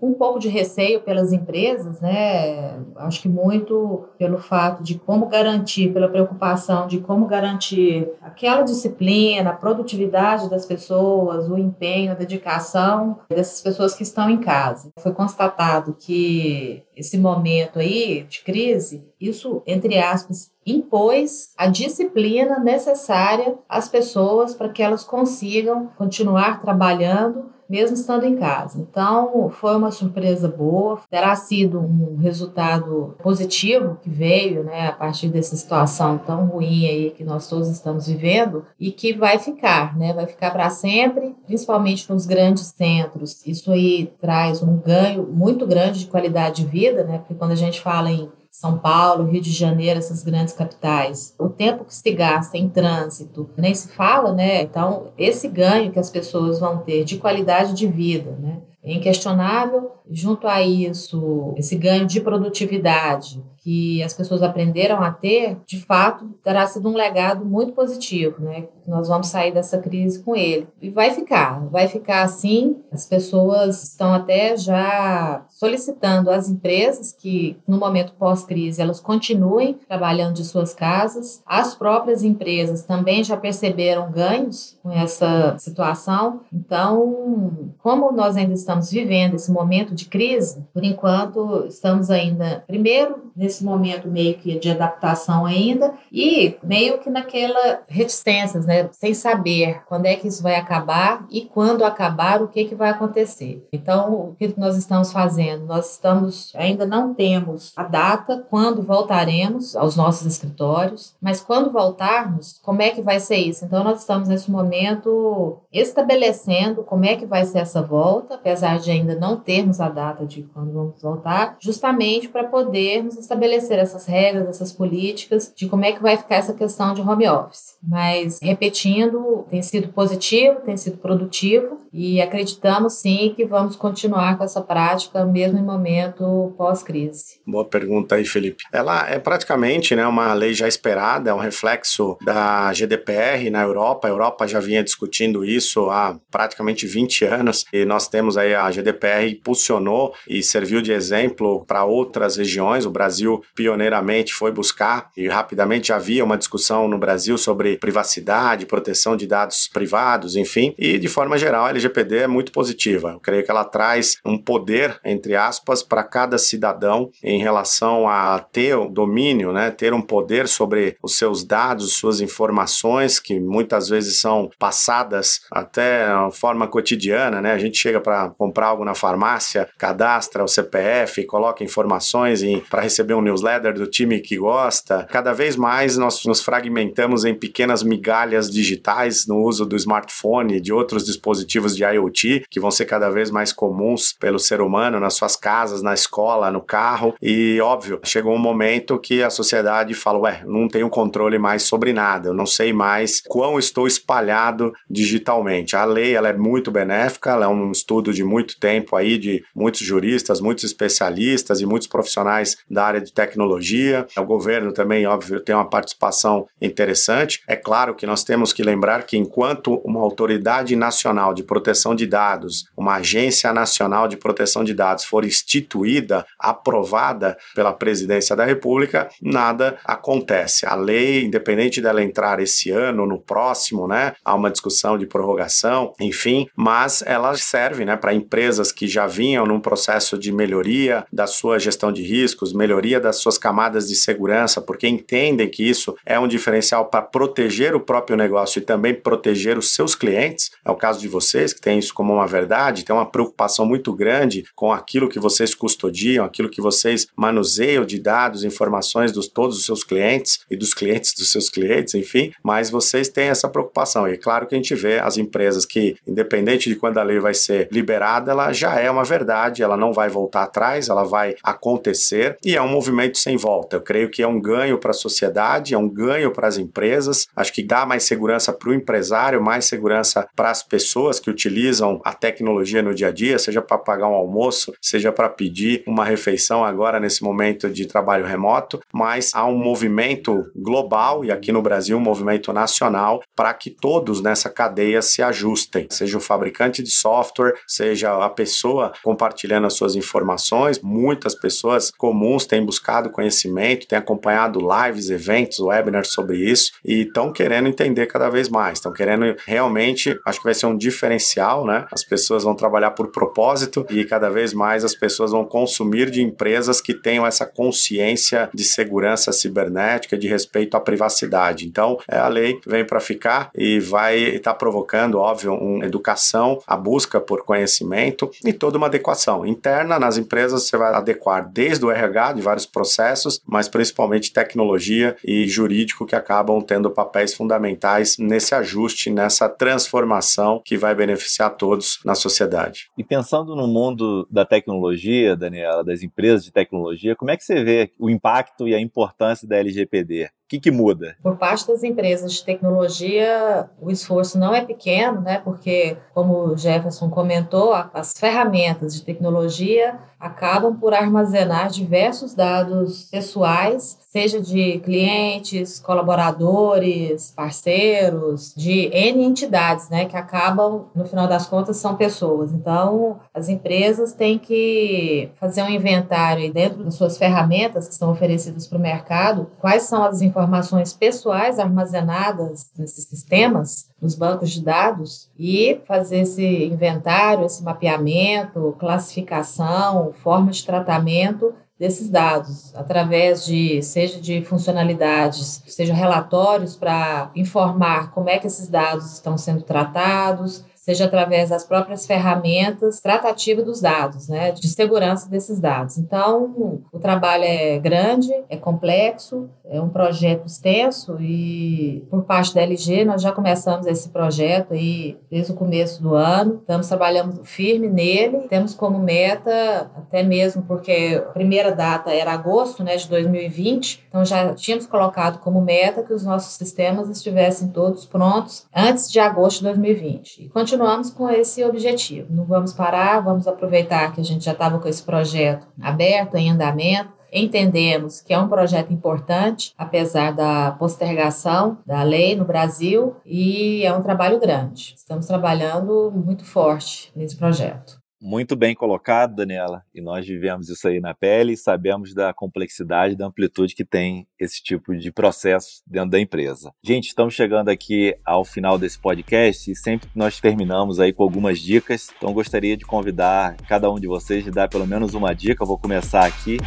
com 0.00 0.08
um 0.08 0.14
pouco 0.14 0.40
de 0.40 0.48
receio 0.48 1.02
pelas 1.02 1.32
empresas, 1.32 2.00
né? 2.00 2.80
Acho 2.96 3.22
que 3.22 3.28
muito 3.28 4.08
pelo 4.18 4.38
fato 4.38 4.82
de 4.82 4.98
como 4.98 5.26
garantir, 5.26 5.92
pela 5.92 6.08
preocupação 6.08 6.88
de 6.88 6.98
como 6.98 7.26
garantir 7.26 8.10
aquela 8.20 8.62
disciplina, 8.62 9.50
a 9.50 9.56
produtividade 9.56 10.50
das 10.50 10.66
pessoas, 10.66 11.48
o 11.48 11.56
empenho, 11.56 12.10
a 12.10 12.16
dedicação 12.16 13.20
dessas 13.30 13.60
pessoas 13.60 13.94
que 13.94 14.02
estão 14.02 14.28
em 14.28 14.38
casa. 14.38 14.90
Foi 14.98 15.12
constatado 15.12 15.94
que 15.96 16.82
esse 16.96 17.16
momento 17.16 17.78
aí 17.78 18.26
de 18.28 18.42
crise, 18.42 19.07
isso, 19.20 19.62
entre 19.66 19.98
aspas, 19.98 20.50
impôs 20.66 21.52
a 21.56 21.66
disciplina 21.66 22.58
necessária 22.58 23.56
às 23.68 23.88
pessoas 23.88 24.54
para 24.54 24.68
que 24.68 24.82
elas 24.82 25.04
consigam 25.04 25.90
continuar 25.96 26.60
trabalhando 26.60 27.58
mesmo 27.68 27.94
estando 27.94 28.24
em 28.24 28.36
casa. 28.36 28.80
Então, 28.80 29.50
foi 29.50 29.76
uma 29.76 29.90
surpresa 29.90 30.48
boa, 30.48 31.00
terá 31.10 31.36
sido 31.36 31.78
um 31.78 32.16
resultado 32.16 33.14
positivo 33.22 33.98
que 34.02 34.08
veio, 34.08 34.64
né, 34.64 34.88
a 34.88 34.92
partir 34.92 35.28
dessa 35.28 35.54
situação 35.54 36.16
tão 36.16 36.46
ruim 36.46 36.86
aí 36.86 37.10
que 37.10 37.22
nós 37.22 37.46
todos 37.48 37.68
estamos 37.68 38.06
vivendo 38.06 38.64
e 38.80 38.90
que 38.90 39.12
vai 39.12 39.38
ficar, 39.38 39.96
né, 39.98 40.14
vai 40.14 40.26
ficar 40.26 40.50
para 40.50 40.70
sempre, 40.70 41.36
principalmente 41.46 42.10
nos 42.10 42.24
grandes 42.24 42.66
centros. 42.68 43.46
Isso 43.46 43.70
aí 43.70 44.10
traz 44.18 44.62
um 44.62 44.78
ganho 44.78 45.24
muito 45.24 45.66
grande 45.66 46.00
de 46.00 46.06
qualidade 46.06 46.64
de 46.64 46.70
vida, 46.70 47.04
né, 47.04 47.18
porque 47.18 47.34
quando 47.34 47.52
a 47.52 47.56
gente 47.56 47.80
fala 47.80 48.10
em 48.10 48.30
são 48.58 48.76
Paulo, 48.76 49.30
Rio 49.30 49.40
de 49.40 49.52
Janeiro, 49.52 50.00
essas 50.00 50.24
grandes 50.24 50.52
capitais. 50.52 51.32
O 51.38 51.48
tempo 51.48 51.84
que 51.84 51.94
se 51.94 52.10
gasta 52.10 52.58
em 52.58 52.68
trânsito 52.68 53.48
nem 53.56 53.72
se 53.72 53.86
fala, 53.92 54.32
né? 54.32 54.62
Então, 54.62 55.12
esse 55.16 55.46
ganho 55.46 55.92
que 55.92 55.98
as 55.98 56.10
pessoas 56.10 56.58
vão 56.58 56.78
ter 56.78 57.04
de 57.04 57.18
qualidade 57.18 57.72
de 57.72 57.86
vida, 57.86 58.36
né? 58.40 58.58
É 58.82 58.94
inquestionável. 58.94 59.92
Junto 60.10 60.48
a 60.48 60.60
isso, 60.60 61.54
esse 61.56 61.76
ganho 61.76 62.04
de 62.04 62.20
produtividade, 62.20 63.40
que 63.68 64.02
as 64.02 64.14
pessoas 64.14 64.42
aprenderam 64.42 65.02
a 65.02 65.10
ter, 65.10 65.58
de 65.66 65.78
fato, 65.78 66.24
terá 66.42 66.66
sido 66.66 66.88
um 66.88 66.94
legado 66.94 67.44
muito 67.44 67.72
positivo, 67.72 68.42
né? 68.42 68.64
Nós 68.86 69.08
vamos 69.08 69.26
sair 69.26 69.52
dessa 69.52 69.76
crise 69.76 70.22
com 70.22 70.34
ele. 70.34 70.66
E 70.80 70.88
vai 70.88 71.10
ficar, 71.10 71.62
vai 71.68 71.86
ficar 71.86 72.22
assim. 72.22 72.78
As 72.90 73.04
pessoas 73.04 73.82
estão 73.82 74.14
até 74.14 74.56
já 74.56 75.44
solicitando 75.50 76.30
às 76.30 76.48
empresas 76.48 77.12
que, 77.12 77.58
no 77.68 77.76
momento 77.76 78.14
pós-crise, 78.14 78.80
elas 78.80 79.00
continuem 79.00 79.74
trabalhando 79.86 80.36
de 80.36 80.44
suas 80.46 80.72
casas. 80.72 81.42
As 81.44 81.74
próprias 81.74 82.22
empresas 82.22 82.82
também 82.84 83.22
já 83.22 83.36
perceberam 83.36 84.10
ganhos 84.10 84.78
com 84.82 84.90
essa 84.90 85.54
situação. 85.58 86.40
Então, 86.50 87.70
como 87.82 88.10
nós 88.10 88.34
ainda 88.34 88.54
estamos 88.54 88.90
vivendo 88.90 89.34
esse 89.34 89.52
momento 89.52 89.94
de 89.94 90.06
crise, 90.06 90.64
por 90.72 90.82
enquanto, 90.82 91.66
estamos 91.68 92.08
ainda, 92.08 92.64
primeiro, 92.66 93.30
nesse 93.36 93.57
nesse 93.58 93.64
momento 93.64 94.08
meio 94.08 94.34
que 94.34 94.58
de 94.58 94.70
adaptação 94.70 95.44
ainda 95.44 95.92
e 96.12 96.56
meio 96.62 96.98
que 96.98 97.10
naquela 97.10 97.82
reticências, 97.88 98.64
né, 98.66 98.88
sem 98.92 99.12
saber 99.12 99.82
quando 99.86 100.06
é 100.06 100.14
que 100.14 100.28
isso 100.28 100.42
vai 100.42 100.54
acabar 100.54 101.26
e 101.30 101.42
quando 101.42 101.84
acabar 101.84 102.42
o 102.42 102.48
que 102.48 102.64
que 102.64 102.74
vai 102.74 102.90
acontecer. 102.90 103.66
Então, 103.72 104.30
o 104.30 104.36
que 104.36 104.54
nós 104.56 104.76
estamos 104.76 105.12
fazendo? 105.12 105.66
Nós 105.66 105.92
estamos 105.92 106.52
ainda 106.54 106.86
não 106.86 107.14
temos 107.14 107.72
a 107.76 107.82
data 107.82 108.46
quando 108.48 108.82
voltaremos 108.82 109.74
aos 109.76 109.96
nossos 109.96 110.26
escritórios, 110.26 111.14
mas 111.20 111.40
quando 111.40 111.72
voltarmos, 111.72 112.60
como 112.62 112.82
é 112.82 112.90
que 112.90 113.02
vai 113.02 113.20
ser 113.20 113.36
isso? 113.36 113.64
Então, 113.64 113.82
nós 113.82 114.00
estamos 114.00 114.28
nesse 114.28 114.50
momento 114.50 115.58
estabelecendo 115.72 116.82
como 116.82 117.04
é 117.04 117.16
que 117.16 117.26
vai 117.26 117.44
ser 117.44 117.58
essa 117.58 117.82
volta, 117.82 118.34
apesar 118.34 118.78
de 118.78 118.90
ainda 118.90 119.14
não 119.14 119.36
termos 119.36 119.80
a 119.80 119.88
data 119.88 120.24
de 120.24 120.42
quando 120.54 120.72
vamos 120.72 121.02
voltar, 121.02 121.56
justamente 121.60 122.28
para 122.28 122.44
podermos 122.44 123.16
estabelecer 123.16 123.37
estabelecer 123.38 123.78
essas 123.78 124.06
regras, 124.06 124.48
essas 124.48 124.72
políticas 124.72 125.52
de 125.54 125.68
como 125.68 125.84
é 125.84 125.92
que 125.92 126.02
vai 126.02 126.16
ficar 126.16 126.36
essa 126.36 126.52
questão 126.52 126.92
de 126.92 127.00
home 127.00 127.28
office. 127.28 127.76
Mas, 127.82 128.40
repetindo, 128.42 129.46
tem 129.48 129.62
sido 129.62 129.88
positivo, 129.88 130.60
tem 130.60 130.76
sido 130.76 130.98
produtivo 130.98 131.78
e 131.92 132.20
acreditamos 132.20 132.94
sim 132.94 133.32
que 133.34 133.44
vamos 133.44 133.76
continuar 133.76 134.36
com 134.36 134.44
essa 134.44 134.60
prática 134.60 135.24
mesmo 135.24 135.58
em 135.58 135.62
momento 135.62 136.52
pós-crise. 136.56 137.40
Boa 137.46 137.64
pergunta 137.64 138.16
aí, 138.16 138.24
Felipe. 138.24 138.64
Ela 138.72 139.08
é 139.08 139.18
praticamente 139.18 139.94
né, 139.94 140.06
uma 140.06 140.34
lei 140.34 140.52
já 140.52 140.66
esperada, 140.66 141.30
é 141.30 141.34
um 141.34 141.38
reflexo 141.38 142.16
da 142.24 142.72
GDPR 142.72 143.48
na 143.50 143.62
Europa. 143.62 144.08
A 144.08 144.10
Europa 144.10 144.46
já 144.46 144.60
vinha 144.60 144.82
discutindo 144.82 145.44
isso 145.44 145.88
há 145.90 146.18
praticamente 146.30 146.86
20 146.86 147.24
anos 147.24 147.64
e 147.72 147.84
nós 147.84 148.08
temos 148.08 148.36
aí 148.36 148.54
a 148.54 148.70
GDPR 148.70 149.30
impulsionou 149.30 150.14
e 150.28 150.42
serviu 150.42 150.82
de 150.82 150.92
exemplo 150.92 151.64
para 151.66 151.84
outras 151.84 152.36
regiões. 152.36 152.84
O 152.84 152.90
Brasil 152.90 153.27
pioneiramente 153.54 154.32
foi 154.32 154.50
buscar 154.50 155.10
e 155.16 155.28
rapidamente 155.28 155.92
havia 155.92 156.24
uma 156.24 156.38
discussão 156.38 156.88
no 156.88 156.98
Brasil 156.98 157.36
sobre 157.36 157.76
privacidade, 157.76 158.66
proteção 158.66 159.16
de 159.16 159.26
dados 159.26 159.68
privados, 159.68 160.36
enfim, 160.36 160.74
e 160.78 160.98
de 160.98 161.08
forma 161.08 161.36
geral 161.36 161.66
a 161.66 161.70
LGPD 161.70 162.18
é 162.18 162.26
muito 162.26 162.52
positiva. 162.52 163.12
Eu 163.12 163.20
creio 163.20 163.44
que 163.44 163.50
ela 163.50 163.64
traz 163.64 164.18
um 164.24 164.38
poder, 164.38 164.98
entre 165.04 165.34
aspas, 165.34 165.82
para 165.82 166.02
cada 166.02 166.38
cidadão 166.38 167.10
em 167.22 167.40
relação 167.40 168.08
a 168.08 168.38
ter 168.38 168.74
o 168.74 168.88
domínio, 168.88 169.52
né, 169.52 169.70
ter 169.70 169.92
um 169.92 170.02
poder 170.02 170.48
sobre 170.48 170.96
os 171.02 171.16
seus 171.16 171.44
dados, 171.44 171.94
suas 171.94 172.20
informações, 172.20 173.18
que 173.18 173.38
muitas 173.40 173.88
vezes 173.88 174.20
são 174.20 174.50
passadas 174.58 175.40
até 175.50 176.06
de 176.28 176.36
forma 176.36 176.66
cotidiana, 176.66 177.40
né? 177.40 177.52
A 177.52 177.58
gente 177.58 177.78
chega 177.78 178.00
para 178.00 178.30
comprar 178.30 178.68
algo 178.68 178.84
na 178.84 178.94
farmácia, 178.94 179.68
cadastra 179.78 180.44
o 180.44 180.48
CPF, 180.48 181.24
coloca 181.24 181.64
informações 181.64 182.42
para 182.68 182.82
receber 182.82 183.14
um 183.14 183.17
newsletter 183.22 183.74
do 183.74 183.86
time 183.86 184.20
que 184.20 184.36
gosta. 184.36 185.06
Cada 185.10 185.32
vez 185.32 185.56
mais 185.56 185.96
nós 185.96 186.24
nos 186.24 186.40
fragmentamos 186.40 187.24
em 187.24 187.34
pequenas 187.34 187.82
migalhas 187.82 188.50
digitais 188.50 189.26
no 189.26 189.38
uso 189.42 189.64
do 189.64 189.76
smartphone 189.76 190.56
e 190.56 190.60
de 190.60 190.72
outros 190.72 191.04
dispositivos 191.04 191.28
dispositivos 191.28 191.76
de 191.76 191.84
IoT 191.84 192.46
que 192.50 192.60
vão 192.60 192.70
ser 192.70 192.86
cada 192.86 193.10
vez 193.10 193.30
mais 193.30 193.52
comuns 193.52 194.12
pelo 194.12 194.38
ser 194.38 194.60
humano 194.60 194.98
nas 194.98 195.14
suas 195.14 195.36
casas, 195.36 195.82
na 195.82 195.94
escola, 195.94 196.50
no 196.50 196.60
carro. 196.60 197.14
E 197.20 197.60
óbvio, 197.60 198.00
chegou 198.04 198.34
um 198.34 198.38
momento 198.38 198.98
que 198.98 199.22
a 199.22 199.30
sociedade 199.30 199.94
fala: 199.94 200.18
ué, 200.20 200.42
não 200.46 200.68
tenho 200.68 200.88
controle 200.88 201.38
mais 201.38 201.62
sobre 201.62 201.92
nada, 201.92 202.28
eu 202.28 202.34
não 202.34 202.46
sei 202.46 202.72
mais 202.72 203.22
quão 203.26 203.58
estou 203.58 203.86
espalhado 203.86 204.72
digitalmente. 204.88 205.76
A 205.76 205.84
lei 205.84 206.14
ela 206.14 206.28
é 206.28 206.32
muito 206.32 206.70
benéfica, 206.70 207.30
ela 207.30 207.46
é 207.46 207.48
um 207.48 207.70
estudo 207.72 208.12
de 208.12 208.24
muito 208.24 208.58
tempo 208.58 208.96
aí, 208.96 209.18
de 209.18 209.44
muitos 209.54 209.80
juristas, 209.80 210.40
muitos 210.40 210.64
especialistas 210.64 211.60
e 211.60 211.66
muitos 211.66 211.88
profissionais 211.88 212.58
da 212.70 212.84
área 212.84 213.00
de 213.08 213.12
tecnologia. 213.12 214.06
O 214.16 214.24
governo 214.24 214.72
também, 214.72 215.06
óbvio, 215.06 215.40
tem 215.40 215.54
uma 215.54 215.68
participação 215.68 216.46
interessante. 216.60 217.42
É 217.46 217.56
claro 217.56 217.94
que 217.94 218.06
nós 218.06 218.22
temos 218.22 218.52
que 218.52 218.62
lembrar 218.62 219.04
que 219.04 219.16
enquanto 219.16 219.74
uma 219.84 220.00
autoridade 220.00 220.76
nacional 220.76 221.34
de 221.34 221.42
proteção 221.42 221.94
de 221.94 222.06
dados, 222.06 222.66
uma 222.76 222.96
agência 222.96 223.52
nacional 223.52 224.06
de 224.06 224.16
proteção 224.16 224.62
de 224.62 224.74
dados 224.74 225.04
for 225.04 225.24
instituída, 225.24 226.26
aprovada 226.38 227.36
pela 227.54 227.72
presidência 227.72 228.36
da 228.36 228.44
República, 228.44 229.08
nada 229.20 229.78
acontece. 229.84 230.66
A 230.66 230.74
lei, 230.74 231.24
independente 231.24 231.80
dela 231.80 232.02
entrar 232.02 232.40
esse 232.40 232.70
ano, 232.70 233.06
no 233.06 233.18
próximo, 233.18 233.88
né, 233.88 234.14
há 234.24 234.34
uma 234.34 234.50
discussão 234.50 234.98
de 234.98 235.06
prorrogação, 235.06 235.94
enfim, 236.00 236.46
mas 236.54 237.02
ela 237.06 237.34
serve, 237.36 237.84
né, 237.84 237.96
para 237.96 238.14
empresas 238.14 238.70
que 238.70 238.86
já 238.86 239.06
vinham 239.06 239.46
num 239.46 239.60
processo 239.60 240.18
de 240.18 240.32
melhoria 240.32 241.04
da 241.12 241.26
sua 241.26 241.58
gestão 241.58 241.92
de 241.92 242.02
riscos, 242.02 242.52
melhoria 242.52 242.97
das 243.00 243.16
suas 243.16 243.38
camadas 243.38 243.88
de 243.88 243.94
segurança, 243.94 244.60
porque 244.60 244.88
entendem 244.88 245.48
que 245.48 245.68
isso 245.68 245.96
é 246.04 246.18
um 246.18 246.28
diferencial 246.28 246.86
para 246.86 247.02
proteger 247.02 247.74
o 247.74 247.80
próprio 247.80 248.16
negócio 248.16 248.58
e 248.58 248.62
também 248.62 248.94
proteger 248.94 249.56
os 249.56 249.74
seus 249.74 249.94
clientes. 249.94 250.50
É 250.64 250.70
o 250.70 250.76
caso 250.76 251.00
de 251.00 251.08
você 251.08 251.28
vocês, 251.28 251.52
que 251.52 251.60
têm 251.60 251.78
isso 251.78 251.92
como 251.92 252.14
uma 252.14 252.26
verdade, 252.26 252.84
tem 252.84 252.94
uma 252.94 253.06
preocupação 253.06 253.66
muito 253.66 253.92
grande 253.92 254.44
com 254.54 254.72
aquilo 254.72 255.08
que 255.08 255.18
vocês 255.18 255.54
custodiam, 255.54 256.24
aquilo 256.24 256.48
que 256.48 256.60
vocês 256.60 257.06
manuseiam 257.14 257.84
de 257.84 257.98
dados, 257.98 258.44
informações 258.44 259.12
dos 259.12 259.28
todos 259.28 259.58
os 259.58 259.64
seus 259.64 259.84
clientes 259.84 260.40
e 260.50 260.56
dos 260.56 260.72
clientes 260.72 261.12
dos 261.14 261.30
seus 261.30 261.50
clientes, 261.50 261.94
enfim, 261.94 262.32
mas 262.42 262.70
vocês 262.70 263.08
têm 263.08 263.28
essa 263.28 263.48
preocupação. 263.48 264.08
E 264.08 264.12
é 264.12 264.16
claro 264.16 264.46
que 264.46 264.54
a 264.54 264.58
gente 264.58 264.74
vê 264.74 264.98
as 264.98 265.16
empresas 265.18 265.64
que, 265.66 265.96
independente 266.06 266.68
de 266.68 266.76
quando 266.76 266.98
a 266.98 267.02
lei 267.02 267.18
vai 267.18 267.34
ser 267.34 267.68
liberada, 267.70 268.32
ela 268.32 268.52
já 268.52 268.78
é 268.78 268.90
uma 268.90 269.04
verdade, 269.04 269.62
ela 269.62 269.76
não 269.76 269.92
vai 269.92 270.08
voltar 270.08 270.44
atrás, 270.44 270.88
ela 270.88 271.04
vai 271.04 271.34
acontecer 271.42 272.38
e 272.44 272.56
é 272.56 272.62
um 272.62 272.68
movimento 272.68 272.87
sem 273.18 273.36
volta. 273.36 273.76
Eu 273.76 273.80
creio 273.80 274.10
que 274.10 274.22
é 274.22 274.26
um 274.26 274.40
ganho 274.40 274.78
para 274.78 274.90
a 274.90 274.94
sociedade, 274.94 275.74
é 275.74 275.78
um 275.78 275.88
ganho 275.88 276.32
para 276.32 276.48
as 276.48 276.58
empresas. 276.58 277.26
Acho 277.34 277.52
que 277.52 277.62
dá 277.62 277.86
mais 277.86 278.02
segurança 278.02 278.52
para 278.52 278.70
o 278.70 278.74
empresário, 278.74 279.42
mais 279.42 279.64
segurança 279.64 280.26
para 280.34 280.50
as 280.50 280.62
pessoas 280.62 281.20
que 281.20 281.30
utilizam 281.30 282.00
a 282.04 282.12
tecnologia 282.12 282.82
no 282.82 282.94
dia 282.94 283.08
a 283.08 283.10
dia, 283.10 283.38
seja 283.38 283.62
para 283.62 283.78
pagar 283.78 284.08
um 284.08 284.14
almoço, 284.14 284.72
seja 284.80 285.12
para 285.12 285.28
pedir 285.28 285.82
uma 285.86 286.04
refeição 286.04 286.64
agora 286.64 286.98
nesse 286.98 287.22
momento 287.22 287.70
de 287.70 287.86
trabalho 287.86 288.26
remoto. 288.26 288.80
Mas 288.92 289.32
há 289.34 289.46
um 289.46 289.56
movimento 289.56 290.50
global 290.54 291.24
e 291.24 291.30
aqui 291.30 291.52
no 291.52 291.62
Brasil 291.62 291.96
um 291.96 292.00
movimento 292.00 292.52
nacional 292.52 293.22
para 293.36 293.52
que 293.54 293.70
todos 293.70 294.22
nessa 294.22 294.50
cadeia 294.50 295.02
se 295.02 295.22
ajustem, 295.22 295.86
seja 295.90 296.18
o 296.18 296.20
fabricante 296.20 296.82
de 296.82 296.90
software, 296.90 297.54
seja 297.66 298.24
a 298.24 298.30
pessoa 298.30 298.92
compartilhando 299.02 299.66
as 299.66 299.74
suas 299.74 299.94
informações. 299.94 300.80
Muitas 300.80 301.34
pessoas 301.34 301.90
comuns 301.90 302.46
têm 302.46 302.64
buscado 302.64 302.77
conhecimento, 303.10 303.86
têm 303.86 303.98
acompanhado 303.98 304.60
lives, 304.60 305.10
eventos, 305.10 305.58
webinars 305.60 306.08
sobre 306.08 306.38
isso 306.38 306.72
e 306.84 307.02
estão 307.02 307.32
querendo 307.32 307.68
entender 307.68 308.06
cada 308.06 308.28
vez 308.28 308.48
mais, 308.48 308.78
estão 308.78 308.92
querendo 308.92 309.36
realmente, 309.46 310.18
acho 310.24 310.38
que 310.38 310.44
vai 310.44 310.54
ser 310.54 310.66
um 310.66 310.76
diferencial, 310.76 311.64
né? 311.64 311.86
As 311.92 312.04
pessoas 312.04 312.44
vão 312.44 312.54
trabalhar 312.54 312.92
por 312.92 313.08
propósito 313.08 313.86
e 313.90 314.04
cada 314.04 314.28
vez 314.28 314.52
mais 314.52 314.84
as 314.84 314.94
pessoas 314.94 315.30
vão 315.30 315.44
consumir 315.44 316.10
de 316.10 316.22
empresas 316.22 316.80
que 316.80 316.94
tenham 316.94 317.26
essa 317.26 317.46
consciência 317.46 318.48
de 318.54 318.64
segurança 318.64 319.32
cibernética, 319.32 320.16
de 320.16 320.28
respeito 320.28 320.76
à 320.76 320.80
privacidade. 320.80 321.66
Então, 321.66 321.98
é, 322.08 322.18
a 322.18 322.28
lei 322.28 322.60
vem 322.66 322.84
para 322.84 323.00
ficar 323.00 323.50
e 323.54 323.80
vai 323.80 324.18
estar 324.18 324.52
tá 324.52 324.58
provocando, 324.58 325.18
óbvio, 325.18 325.54
uma 325.54 325.84
educação, 325.84 326.60
a 326.66 326.76
busca 326.76 327.20
por 327.20 327.44
conhecimento 327.44 328.30
e 328.44 328.52
toda 328.52 328.78
uma 328.78 328.86
adequação. 328.86 329.46
Interna 329.46 329.98
nas 329.98 330.16
empresas 330.16 330.64
você 330.64 330.76
vai 330.76 330.92
adequar 330.94 331.48
desde 331.48 331.84
o 331.84 331.90
RH 331.90 332.34
de 332.34 332.42
vários 332.42 332.66
processos, 332.68 333.40
mas 333.46 333.68
principalmente 333.68 334.32
tecnologia 334.32 335.16
e 335.24 335.46
jurídico 335.48 336.06
que 336.06 336.14
acabam 336.14 336.60
tendo 336.60 336.90
papéis 336.90 337.34
fundamentais 337.34 338.16
nesse 338.18 338.54
ajuste, 338.54 339.10
nessa 339.10 339.48
transformação 339.48 340.60
que 340.64 340.76
vai 340.76 340.94
beneficiar 340.94 341.56
todos 341.56 342.00
na 342.04 342.14
sociedade. 342.14 342.90
E 342.96 343.02
pensando 343.02 343.56
no 343.56 343.66
mundo 343.66 344.26
da 344.30 344.44
tecnologia, 344.44 345.36
Daniela, 345.36 345.82
das 345.82 346.02
empresas 346.02 346.44
de 346.44 346.52
tecnologia, 346.52 347.16
como 347.16 347.30
é 347.30 347.36
que 347.36 347.44
você 347.44 347.64
vê 347.64 347.90
o 347.98 348.10
impacto 348.10 348.68
e 348.68 348.74
a 348.74 348.80
importância 348.80 349.48
da 349.48 349.56
LGPD? 349.56 350.30
Que, 350.48 350.58
que, 350.58 350.70
muda? 350.70 351.14
Por 351.22 351.36
parte 351.36 351.68
das 351.68 351.82
empresas 351.84 352.32
de 352.32 352.42
tecnologia, 352.42 353.68
o 353.78 353.90
esforço 353.90 354.38
não 354.38 354.54
é 354.54 354.64
pequeno, 354.64 355.20
né? 355.20 355.42
Porque, 355.44 355.98
como 356.14 356.52
o 356.52 356.56
Jefferson 356.56 357.10
comentou, 357.10 357.74
as 357.74 358.14
ferramentas 358.18 358.94
de 358.94 359.02
tecnologia 359.02 359.98
acabam 360.18 360.74
por 360.74 360.94
armazenar 360.94 361.68
diversos 361.68 362.34
dados 362.34 363.04
pessoais, 363.04 363.98
seja 364.10 364.40
de 364.40 364.80
clientes, 364.80 365.78
colaboradores, 365.78 367.32
parceiros, 367.36 368.52
de 368.56 368.90
N 368.92 369.22
entidades, 369.22 369.90
né? 369.90 370.06
Que 370.06 370.16
acabam, 370.16 370.86
no 370.94 371.04
final 371.04 371.28
das 371.28 371.46
contas, 371.46 371.76
são 371.76 371.94
pessoas. 371.94 372.52
Então, 372.52 373.20
as 373.34 373.50
empresas 373.50 374.14
têm 374.14 374.38
que 374.38 375.30
fazer 375.38 375.62
um 375.62 375.68
inventário 375.68 376.52
dentro 376.52 376.82
das 376.82 376.94
suas 376.94 377.18
ferramentas 377.18 377.86
que 377.86 377.94
são 377.94 378.10
oferecidas 378.10 378.66
para 378.66 378.78
o 378.78 378.80
mercado, 378.80 379.50
quais 379.60 379.82
são 379.82 380.02
as 380.02 380.22
informações 380.22 380.37
informações 380.38 380.92
pessoais 380.92 381.58
armazenadas 381.58 382.70
nesses 382.78 383.04
sistemas, 383.04 383.90
nos 384.00 384.14
bancos 384.14 384.50
de 384.50 384.62
dados, 384.62 385.28
e 385.36 385.80
fazer 385.86 386.20
esse 386.20 386.64
inventário, 386.64 387.44
esse 387.44 387.62
mapeamento, 387.62 388.76
classificação, 388.78 390.12
forma 390.22 390.52
de 390.52 390.64
tratamento 390.64 391.52
desses 391.78 392.08
dados, 392.08 392.74
através 392.74 393.44
de, 393.44 393.80
seja 393.82 394.20
de 394.20 394.42
funcionalidades, 394.44 395.62
seja 395.66 395.94
relatórios 395.94 396.74
para 396.74 397.30
informar 397.36 398.10
como 398.12 398.28
é 398.28 398.38
que 398.38 398.48
esses 398.48 398.68
dados 398.68 399.12
estão 399.12 399.38
sendo 399.38 399.62
tratados, 399.62 400.64
seja 400.88 401.04
através 401.04 401.50
das 401.50 401.64
próprias 401.64 402.06
ferramentas 402.06 402.98
tratativa 402.98 403.60
dos 403.60 403.78
dados, 403.78 404.26
né, 404.26 404.52
de 404.52 404.66
segurança 404.68 405.28
desses 405.28 405.60
dados. 405.60 405.98
Então, 405.98 406.80
o 406.90 406.98
trabalho 406.98 407.44
é 407.44 407.78
grande, 407.78 408.32
é 408.48 408.56
complexo, 408.56 409.50
é 409.70 409.78
um 409.78 409.90
projeto 409.90 410.46
extenso 410.46 411.20
e 411.20 412.06
por 412.08 412.22
parte 412.22 412.54
da 412.54 412.62
LG 412.62 413.04
nós 413.04 413.20
já 413.20 413.32
começamos 413.32 413.86
esse 413.86 414.08
projeto 414.08 414.72
aí 414.72 415.18
desde 415.30 415.52
o 415.52 415.54
começo 415.54 416.02
do 416.02 416.14
ano. 416.14 416.56
Estamos 416.60 416.88
trabalhando 416.88 417.44
firme 417.44 417.86
nele. 417.86 418.48
Temos 418.48 418.74
como 418.74 418.98
meta, 418.98 419.90
até 419.94 420.22
mesmo 420.22 420.62
porque 420.62 421.22
a 421.22 421.32
primeira 421.32 421.70
data 421.70 422.10
era 422.10 422.32
agosto, 422.32 422.82
né, 422.82 422.96
de 422.96 423.06
2020. 423.10 424.06
Então 424.08 424.24
já 424.24 424.54
tínhamos 424.54 424.86
colocado 424.86 425.38
como 425.40 425.60
meta 425.60 426.02
que 426.02 426.14
os 426.14 426.24
nossos 426.24 426.54
sistemas 426.54 427.10
estivessem 427.10 427.68
todos 427.68 428.06
prontos 428.06 428.66
antes 428.74 429.12
de 429.12 429.20
agosto 429.20 429.58
de 429.58 429.64
2020. 429.64 430.44
E 430.44 430.48
continuamos 430.78 431.10
com 431.10 431.28
esse 431.28 431.64
objetivo. 431.64 432.32
Não 432.32 432.44
vamos 432.44 432.72
parar, 432.72 433.18
vamos 433.18 433.48
aproveitar 433.48 434.12
que 434.12 434.20
a 434.20 434.24
gente 434.24 434.44
já 434.44 434.52
estava 434.52 434.78
com 434.78 434.86
esse 434.86 435.02
projeto 435.02 435.66
aberto, 435.82 436.36
em 436.36 436.52
andamento. 436.52 437.10
Entendemos 437.32 438.20
que 438.20 438.32
é 438.32 438.38
um 438.38 438.48
projeto 438.48 438.92
importante, 438.92 439.74
apesar 439.76 440.32
da 440.32 440.70
postergação 440.70 441.78
da 441.84 442.02
lei 442.04 442.36
no 442.36 442.44
Brasil, 442.44 443.16
e 443.26 443.84
é 443.84 443.92
um 443.92 444.02
trabalho 444.02 444.38
grande. 444.38 444.94
Estamos 444.96 445.26
trabalhando 445.26 446.12
muito 446.14 446.44
forte 446.44 447.12
nesse 447.14 447.36
projeto. 447.36 447.97
Muito 448.20 448.56
bem 448.56 448.74
colocado, 448.74 449.36
Daniela. 449.36 449.84
E 449.94 450.00
nós 450.00 450.26
vivemos 450.26 450.68
isso 450.68 450.88
aí 450.88 451.00
na 451.00 451.14
pele 451.14 451.52
e 451.52 451.56
sabemos 451.56 452.12
da 452.12 452.34
complexidade, 452.34 453.16
da 453.16 453.26
amplitude 453.26 453.74
que 453.74 453.84
tem 453.84 454.26
esse 454.38 454.62
tipo 454.62 454.96
de 454.96 455.12
processo 455.12 455.82
dentro 455.86 456.10
da 456.10 456.20
empresa. 456.20 456.72
Gente, 456.82 457.08
estamos 457.08 457.34
chegando 457.34 457.68
aqui 457.68 458.16
ao 458.24 458.44
final 458.44 458.76
desse 458.76 458.98
podcast 458.98 459.70
e 459.70 459.76
sempre 459.76 460.08
nós 460.14 460.40
terminamos 460.40 460.98
aí 460.98 461.12
com 461.12 461.22
algumas 461.22 461.60
dicas. 461.60 462.08
Então 462.16 462.32
gostaria 462.32 462.76
de 462.76 462.84
convidar 462.84 463.56
cada 463.68 463.90
um 463.90 464.00
de 464.00 464.08
vocês 464.08 464.42
de 464.42 464.50
dar 464.50 464.68
pelo 464.68 464.86
menos 464.86 465.14
uma 465.14 465.32
dica. 465.32 465.62
Eu 465.62 465.68
vou 465.68 465.78
começar 465.78 466.26
aqui. 466.26 466.58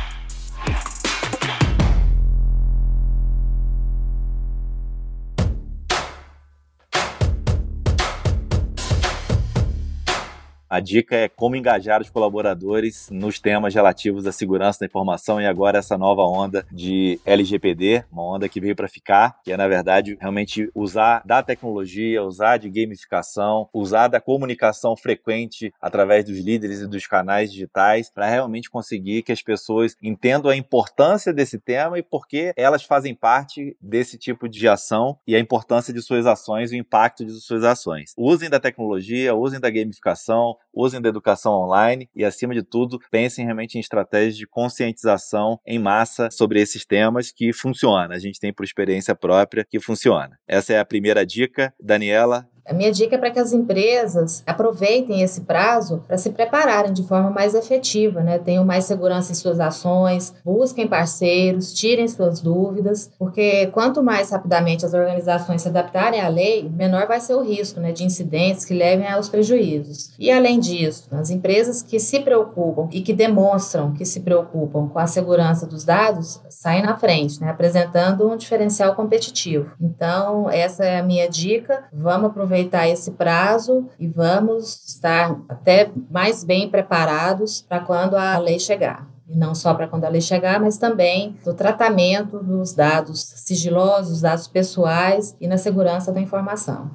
A 10.71 10.79
dica 10.79 11.17
é 11.17 11.27
como 11.27 11.57
engajar 11.57 11.99
os 11.99 12.09
colaboradores 12.09 13.09
nos 13.11 13.41
temas 13.41 13.75
relativos 13.75 14.25
à 14.25 14.31
segurança 14.31 14.79
da 14.79 14.85
informação 14.85 15.41
e 15.41 15.45
agora 15.45 15.79
essa 15.79 15.97
nova 15.97 16.21
onda 16.21 16.65
de 16.71 17.19
LGPD, 17.25 18.05
uma 18.09 18.23
onda 18.23 18.47
que 18.47 18.61
veio 18.61 18.73
para 18.73 18.87
ficar, 18.87 19.37
que 19.43 19.51
é 19.51 19.57
na 19.57 19.67
verdade 19.67 20.17
realmente 20.17 20.71
usar 20.73 21.23
da 21.25 21.43
tecnologia, 21.43 22.23
usar 22.23 22.55
de 22.55 22.69
gamificação, 22.69 23.67
usar 23.73 24.07
da 24.07 24.21
comunicação 24.21 24.95
frequente 24.95 25.73
através 25.81 26.23
dos 26.23 26.39
líderes 26.39 26.79
e 26.79 26.87
dos 26.87 27.05
canais 27.05 27.51
digitais 27.51 28.09
para 28.09 28.29
realmente 28.29 28.69
conseguir 28.69 29.23
que 29.23 29.33
as 29.33 29.41
pessoas 29.41 29.97
entendam 30.01 30.49
a 30.49 30.55
importância 30.55 31.33
desse 31.33 31.59
tema 31.59 31.99
e 31.99 32.01
por 32.01 32.25
que 32.25 32.53
elas 32.55 32.83
fazem 32.83 33.13
parte 33.13 33.75
desse 33.81 34.17
tipo 34.17 34.47
de 34.47 34.69
ação 34.69 35.19
e 35.27 35.35
a 35.35 35.39
importância 35.39 35.93
de 35.93 36.01
suas 36.01 36.25
ações 36.25 36.71
o 36.71 36.75
impacto 36.75 37.25
de 37.25 37.33
suas 37.41 37.65
ações. 37.65 38.13
Usem 38.17 38.49
da 38.49 38.57
tecnologia, 38.57 39.35
usem 39.35 39.59
da 39.59 39.69
gamificação, 39.69 40.55
usem 40.73 41.01
da 41.01 41.09
educação 41.09 41.53
online 41.53 42.09
e, 42.15 42.23
acima 42.23 42.53
de 42.53 42.63
tudo, 42.63 42.99
pensem 43.09 43.45
realmente 43.45 43.77
em 43.77 43.81
estratégias 43.81 44.37
de 44.37 44.47
conscientização 44.47 45.59
em 45.65 45.79
massa 45.79 46.29
sobre 46.31 46.61
esses 46.61 46.85
temas 46.85 47.31
que 47.31 47.51
funciona. 47.53 48.15
A 48.15 48.19
gente 48.19 48.39
tem 48.39 48.53
por 48.53 48.63
experiência 48.63 49.15
própria 49.15 49.65
que 49.69 49.79
funciona. 49.79 50.39
Essa 50.47 50.73
é 50.73 50.79
a 50.79 50.85
primeira 50.85 51.25
dica. 51.25 51.73
Daniela, 51.79 52.47
a 52.65 52.73
minha 52.73 52.91
dica 52.91 53.15
é 53.15 53.17
para 53.17 53.31
que 53.31 53.39
as 53.39 53.51
empresas 53.51 54.43
aproveitem 54.45 55.21
esse 55.21 55.41
prazo 55.41 56.03
para 56.07 56.17
se 56.17 56.29
prepararem 56.29 56.93
de 56.93 57.03
forma 57.03 57.29
mais 57.29 57.55
efetiva, 57.55 58.21
né? 58.21 58.37
Tenham 58.37 58.63
mais 58.63 58.85
segurança 58.85 59.31
em 59.31 59.35
suas 59.35 59.59
ações, 59.59 60.33
busquem 60.45 60.87
parceiros, 60.87 61.73
tirem 61.73 62.07
suas 62.07 62.39
dúvidas, 62.39 63.11
porque 63.17 63.67
quanto 63.67 64.03
mais 64.03 64.29
rapidamente 64.29 64.85
as 64.85 64.93
organizações 64.93 65.61
se 65.61 65.67
adaptarem 65.67 66.21
à 66.21 66.27
lei, 66.27 66.69
menor 66.69 67.07
vai 67.07 67.19
ser 67.19 67.33
o 67.33 67.41
risco, 67.41 67.79
né, 67.79 67.91
de 67.91 68.03
incidentes 68.03 68.63
que 68.63 68.73
levem 68.73 69.07
aos 69.07 69.27
prejuízos. 69.27 70.11
E 70.19 70.31
além 70.31 70.59
disso, 70.59 71.07
as 71.11 71.29
empresas 71.29 71.81
que 71.81 71.99
se 71.99 72.19
preocupam 72.19 72.87
e 72.91 73.01
que 73.01 73.13
demonstram 73.13 73.93
que 73.93 74.05
se 74.05 74.19
preocupam 74.19 74.87
com 74.87 74.99
a 74.99 75.07
segurança 75.07 75.65
dos 75.65 75.83
dados 75.83 76.41
saem 76.49 76.83
na 76.83 76.95
frente, 76.95 77.41
né, 77.41 77.49
apresentando 77.49 78.29
um 78.29 78.37
diferencial 78.37 78.95
competitivo. 78.95 79.75
Então, 79.81 80.49
essa 80.49 80.85
é 80.85 80.99
a 80.99 81.03
minha 81.03 81.27
dica. 81.27 81.85
Vamos 81.91 82.29
aproveitar 82.29 82.50
aproveitar 82.51 82.87
esse 82.87 83.11
prazo 83.11 83.87
e 83.97 84.07
vamos 84.07 84.85
estar 84.85 85.39
até 85.47 85.89
mais 86.09 86.43
bem 86.43 86.69
preparados 86.69 87.61
para 87.61 87.79
quando 87.79 88.15
a 88.15 88.37
lei 88.37 88.59
chegar. 88.59 89.09
E 89.27 89.37
não 89.37 89.55
só 89.55 89.73
para 89.73 89.87
quando 89.87 90.03
a 90.03 90.09
lei 90.09 90.19
chegar, 90.19 90.59
mas 90.59 90.77
também 90.77 91.37
no 91.45 91.53
tratamento 91.53 92.39
dos 92.39 92.73
dados 92.73 93.21
sigilosos, 93.37 94.19
dados 94.19 94.47
pessoais 94.47 95.35
e 95.39 95.47
na 95.47 95.57
segurança 95.57 96.11
da 96.11 96.19
informação. 96.19 96.91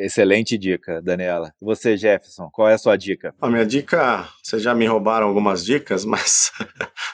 Excelente 0.00 0.56
dica, 0.56 1.00
Daniela. 1.02 1.52
Você, 1.60 1.96
Jefferson, 1.96 2.48
qual 2.50 2.68
é 2.68 2.74
a 2.74 2.78
sua 2.78 2.96
dica? 2.96 3.34
A 3.40 3.48
minha 3.48 3.66
dica, 3.66 4.26
vocês 4.42 4.62
já 4.62 4.74
me 4.74 4.86
roubaram 4.86 5.26
algumas 5.26 5.64
dicas, 5.64 6.04
mas 6.06 6.50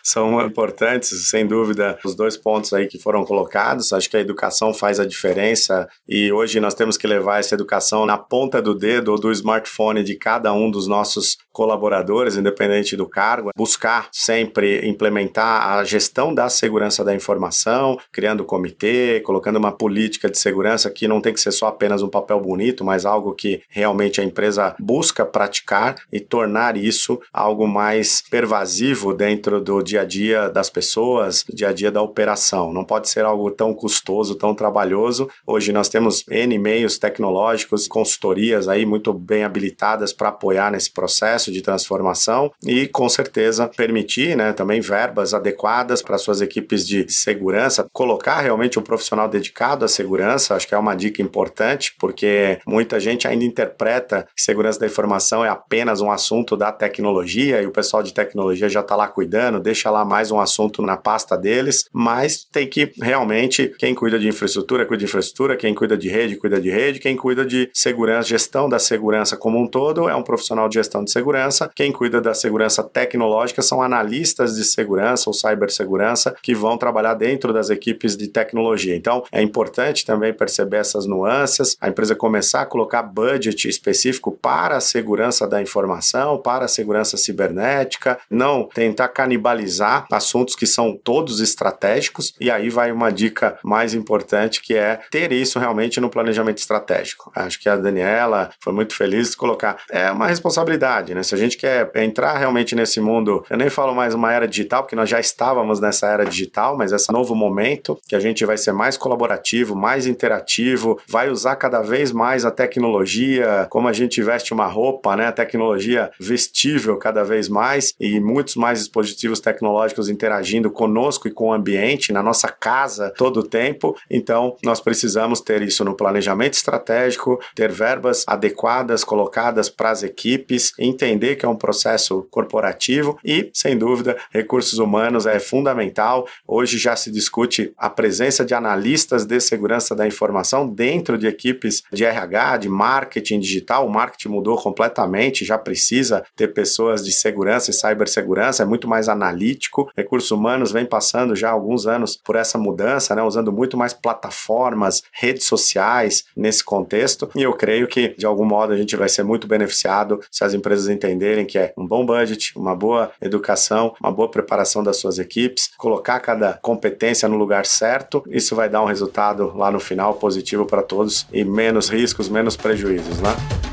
são 0.03 0.41
importantes, 0.41 1.29
sem 1.29 1.47
dúvida, 1.47 1.99
os 2.05 2.15
dois 2.15 2.37
pontos 2.37 2.73
aí 2.73 2.87
que 2.87 2.99
foram 2.99 3.25
colocados. 3.25 3.93
Acho 3.93 4.09
que 4.09 4.17
a 4.17 4.21
educação 4.21 4.73
faz 4.73 5.01
a 5.01 5.07
diferença 5.07 5.89
e 6.09 6.31
hoje 6.33 6.61
nós 6.61 6.75
temos 6.75 6.97
que 6.97 7.07
levar 7.07 7.41
essa 7.41 7.55
educação 7.55 8.07
na 8.07 8.17
ponta 8.17 8.63
do 8.63 8.75
dedo 8.75 9.11
ou 9.11 9.19
do 9.19 9.33
smartphone 9.33 10.05
de 10.05 10.15
cada 10.15 10.53
um 10.53 10.71
dos 10.71 10.87
nossos 10.87 11.37
colaboradores, 11.53 12.37
independente 12.37 12.97
do 12.97 13.09
cargo, 13.09 13.51
buscar 13.57 14.09
sempre 14.13 14.87
implementar 14.87 15.71
a 15.71 15.85
gestão 15.85 16.35
da 16.35 16.51
segurança 16.51 17.03
da 17.03 17.15
informação, 17.15 17.99
criando 18.13 18.45
comitê, 18.45 19.21
colocando 19.25 19.57
uma 19.57 19.73
política 19.73 20.31
de 20.31 20.39
segurança 20.39 20.91
que 20.91 21.09
não 21.09 21.21
tem 21.21 21.33
que 21.33 21.41
ser 21.41 21.53
só 21.53 21.69
apenas 21.69 22.03
um 22.03 22.09
papel 22.09 22.39
bonito, 22.41 22.76
mas 22.85 23.05
algo 23.05 23.35
que 23.35 23.63
realmente 23.69 24.21
a 24.21 24.25
empresa 24.25 24.75
busca 24.79 25.25
praticar 25.25 25.97
e 26.13 26.21
tornar 26.21 26.77
isso 26.77 27.21
algo 27.33 27.67
mais 27.67 28.23
pervasivo 28.31 29.13
dentro 29.13 29.61
do 29.61 29.83
dia 29.83 30.03
a 30.03 30.05
dia 30.05 30.49
das 30.49 30.71
pessoas, 30.71 31.45
do 31.45 31.55
dia 31.55 31.69
a 31.69 31.73
dia 31.73 31.91
da 31.91 32.03
operação. 32.03 32.73
Não 32.73 32.85
pode 32.85 33.09
ser 33.09 33.25
algo 33.25 33.51
tão 33.51 33.75
custoso, 33.75 34.35
tão 34.35 34.55
trabalhoso. 34.55 35.29
Hoje 35.47 35.73
nós 35.73 35.89
temos 35.89 36.25
N 36.29 36.59
meios 36.59 36.99
tecnológicos, 36.99 37.87
consultorias 37.89 38.69
aí 38.69 38.87
muito 38.87 39.13
bem 39.13 39.45
habilitadas 39.45 40.13
para 40.13 40.29
apoiar 40.29 40.71
nesse 40.71 40.91
processo 40.91 41.53
de 41.53 41.63
transformação 41.63 42.53
e 42.65 42.87
com 42.87 43.09
certeza 43.09 43.69
permitir, 43.69 44.37
né, 44.37 44.53
também 44.53 44.81
verbas 44.81 45.35
adequadas 45.35 46.03
para 46.03 46.19
suas 46.19 46.41
equipes 46.41 46.87
de 46.87 47.11
segurança, 47.13 47.87
colocar 47.93 48.41
realmente 48.41 48.79
um 48.79 48.83
profissional 48.83 49.29
dedicado 49.29 49.85
à 49.85 49.89
segurança, 49.89 50.55
acho 50.55 50.67
que 50.67 50.75
é 50.75 50.79
uma 50.79 50.95
dica 50.95 51.23
importante, 51.23 51.95
porque 51.99 52.59
muita 52.67 52.99
gente 52.99 53.29
ainda 53.29 53.45
interpreta 53.45 54.27
que 54.35 54.43
segurança 54.43 54.81
da 54.81 54.87
informação 54.87 55.45
é 55.45 55.49
apenas 55.49 56.01
um 56.01 56.11
assunto 56.11 56.57
da 56.57 56.73
tecnologia 56.73 57.63
e 57.63 57.67
o 57.67 57.71
pessoal 57.71 58.03
de 58.03 58.13
tecnologia 58.13 58.69
já 58.69 58.81
está 58.81 58.97
lá 58.97 59.07
cuidando, 59.07 59.61
deixa 59.61 59.91
lá 59.91 60.05
mais 60.05 60.31
um 60.31 60.41
assunto 60.41 60.83
na 60.83 60.97
pasta 60.97 61.37
deles, 61.37 61.89
mas 61.93 62.45
tem 62.45 62.67
que 62.67 62.93
realmente, 63.01 63.73
quem 63.79 63.95
cuida 63.95 64.19
de 64.19 64.29
infraestrutura, 64.29 64.85
cuida 64.85 64.99
de 64.99 65.05
infraestrutura, 65.05 65.57
quem 65.57 65.75
cuida 65.75 65.97
de 65.97 66.09
rede, 66.09 66.37
cuida 66.37 66.61
de 66.61 66.71
rede, 66.71 66.99
quem 66.99 67.17
cuida 67.17 67.45
de 67.45 67.71
segurança, 67.73 68.29
gestão 68.29 68.69
da 68.69 68.79
segurança 68.79 69.37
como 69.37 69.59
um 69.59 69.67
todo 69.67 70.09
é 70.09 70.15
um 70.15 70.23
profissional 70.23 70.69
de 70.69 70.75
gestão 70.75 71.05
de 71.05 71.11
segurança, 71.11 71.71
quem 71.75 71.93
cuida 71.93 72.21
da 72.21 72.35
segurança 72.35 72.83
tecnológica 72.83 73.63
são 73.63 73.81
analistas 73.81 74.57
de 74.57 74.65
segurança 74.65 75.29
ou 75.29 75.35
cibersegurança 75.35 76.35
que 76.43 76.55
vão 76.55 76.77
trabalhar 76.77 77.15
dentro 77.15 77.53
das 77.53 77.71
equipes 77.71 78.17
de 78.17 78.29
tecnologia. 78.29 78.97
Então, 78.97 79.23
é 79.31 79.43
importante 79.43 80.05
também 80.05 80.33
perceber 80.33 80.79
essas 80.79 81.07
nuances, 81.07 81.77
a 81.81 81.89
empresa 81.89 82.15
começar 82.15 82.56
a 82.63 82.67
colocar 82.67 83.03
budget 83.03 83.69
específico 83.69 84.33
para 84.33 84.77
a 84.77 84.81
segurança 84.81 85.47
da 85.47 85.61
informação, 85.61 86.39
para 86.39 86.65
a 86.65 86.69
segurança 86.69 87.17
cibernética, 87.17 88.19
não 88.31 88.69
tentar 88.69 89.09
canibalizar 89.09 90.07
assuntos 90.11 90.55
que 90.55 90.67
são 90.67 90.97
todos 90.97 91.41
estratégicos, 91.41 92.35
e 92.41 92.51
aí 92.51 92.69
vai 92.69 92.93
uma 92.93 93.11
dica 93.11 93.59
mais 93.63 93.95
importante 93.95 94.63
que 94.63 94.75
é 94.75 95.01
ter 95.11 95.33
isso 95.33 95.59
realmente 95.59 96.01
no 96.01 96.11
planejamento 96.11 96.59
estratégico. 96.59 97.31
Acho 97.35 97.61
que 97.61 97.69
a 97.69 97.77
Daniela 97.77 98.51
foi 98.61 98.73
muito 98.73 98.95
feliz 98.95 99.31
de 99.31 99.37
colocar. 99.37 99.79
É 99.91 100.11
uma 100.11 100.27
responsabilidade, 100.27 101.15
né? 101.15 101.23
Se 101.23 101.35
a 101.35 101.39
gente 101.39 101.57
quer 101.57 101.91
entrar 101.97 102.37
realmente 102.39 102.75
nesse 102.75 103.01
mundo, 103.01 103.45
eu 103.49 103.57
nem 103.57 103.71
falo 103.71 103.95
mais 103.95 104.15
uma 104.15 104.33
era 104.33 104.47
digital, 104.47 104.83
porque 104.83 104.97
nós 104.97 105.09
já 105.09 105.21
estávamos 105.21 105.81
nessa 105.81 106.09
era 106.09 106.25
digital, 106.25 106.77
mas 106.77 106.93
esse 106.93 107.13
novo 107.13 107.35
momento 107.35 107.99
que 108.09 108.15
a 108.15 108.21
gente 108.21 108.45
vai 108.45 108.57
ser 108.57 108.73
mais 108.73 108.97
colaborativo, 108.97 109.75
mais 109.75 110.07
interativo, 110.07 111.01
vai 111.09 111.31
usar 111.31 111.57
cada 111.57 111.81
vez 111.81 112.13
mais 112.13 112.36
a 112.45 112.51
tecnologia, 112.51 113.67
como 113.71 113.89
a 113.89 113.93
gente 113.93 114.23
veste 114.23 114.53
uma 114.53 114.67
roupa, 114.67 115.17
né? 115.17 115.27
A 115.27 115.33
tecnologia 115.33 116.11
vestível 116.21 116.97
cada 116.97 117.23
vez 117.25 117.49
mais 117.49 117.95
e 118.01 118.21
muitos 118.21 118.57
mais 118.57 118.79
dispositivos 118.81 119.41
tecnológicos 119.41 120.09
interagindo 120.09 120.71
conosco 120.71 121.29
e 121.29 121.31
com 121.31 121.49
o 121.49 121.53
ambiente, 121.53 122.13
na 122.13 122.23
nossa 122.23 122.49
casa 122.49 123.13
todo 123.17 123.41
o 123.41 123.43
tempo. 123.43 123.97
Então, 124.11 124.57
nós 124.65 124.81
precisamos 124.81 125.41
ter 125.41 125.63
isso 125.63 125.85
no 125.85 125.97
planejamento 125.97 126.55
estratégico, 126.55 127.41
ter 127.55 127.71
verbas 127.71 128.25
adequadas 128.27 129.05
colocadas 129.05 129.69
para 129.69 129.91
as 129.91 130.03
equipes, 130.03 130.73
entender 130.79 131.37
que 131.37 131.47
é 131.47 131.49
um 131.49 131.57
processo 131.57 132.27
corporativo 132.31 133.19
e, 133.25 133.51
sem 133.53 133.77
dúvida, 133.77 134.17
recursos 134.31 134.79
humanos 134.79 135.27
é 135.27 135.39
fundamental. 135.39 136.27
Hoje 136.47 136.79
já 136.79 136.97
se 136.97 137.11
discute 137.11 137.73
a 137.77 137.89
presença 137.89 138.45
de 138.45 138.55
analistas 138.55 139.25
de 139.25 139.41
segurança 139.41 139.95
da 139.95 140.07
informação 140.07 140.69
dentro 140.69 141.17
de 141.19 141.27
equipes 141.27 141.83
de 141.93 142.05
RH, 142.05 142.26
de 142.59 142.69
marketing 142.69 143.41
digital. 143.41 143.87
O 143.87 143.91
marketing 143.91 144.29
mudou 144.29 144.57
completamente, 144.57 145.45
já 145.45 145.57
precisa 145.57 146.25
ter 146.35 146.49
pessoas 146.49 147.05
de 147.05 147.13
segurança 147.13 147.71
e 147.71 147.75
cibersegurança, 147.75 148.63
é 148.63 148.67
muito 148.67 148.89
mais 148.89 149.09
analítico. 149.09 149.91
Recursos 149.97 150.31
humanos 150.31 150.73
vem 150.73 150.85
passando 150.85 151.37
já 151.37 151.49
há 151.49 151.53
alguns 151.53 151.87
anos 151.87 152.17
por 152.17 152.37
essa 152.37 152.59
mudança, 152.59 153.15
né, 153.15 153.23
usando 153.23 153.53
muito 153.53 153.77
mais 153.77 153.93
plataformas, 153.93 155.03
redes 155.13 155.47
sociais 155.47 156.25
nesse 156.37 156.65
contexto. 156.65 157.31
E 157.35 157.43
eu 157.43 157.53
creio 157.53 157.87
que, 157.87 158.15
de 158.17 158.27
algum 158.27 158.45
modo, 158.45 158.73
a 158.73 158.77
gente 158.77 158.97
vai 158.97 159.09
ser 159.09 159.23
muito 159.23 159.47
beneficiado 159.47 160.21
se 160.31 160.45
as 160.45 160.55
empresas 160.55 160.89
entenderem 160.89 161.47
que 161.47 161.59
é 161.59 161.73
um 161.77 161.87
bom 161.87 162.05
budget, 162.05 162.53
uma 162.57 162.75
boa 162.75 163.13
educação, 163.21 163.95
uma 164.01 164.11
boa 164.11 164.31
preparação 164.31 164.83
das 164.83 164.97
suas 164.97 165.19
equipes, 165.19 165.71
colocar 165.77 166.21
cada 166.21 166.55
competência 166.55 167.29
no 167.29 167.37
lugar 167.37 167.67
certo. 167.67 168.23
Isso 168.29 168.55
vai 168.57 168.69
dar 168.69 168.83
um 168.83 168.87
resultado 168.87 169.53
lá 169.57 169.71
no 169.71 169.81
final 169.81 170.15
positivo 170.15 170.67
para 170.67 170.83
todos 170.83 171.27
e 171.33 171.45
menos 171.45 171.89
riscos, 172.17 172.29
menos 172.31 172.57
prejuízos, 172.57 173.21
né? 173.21 173.66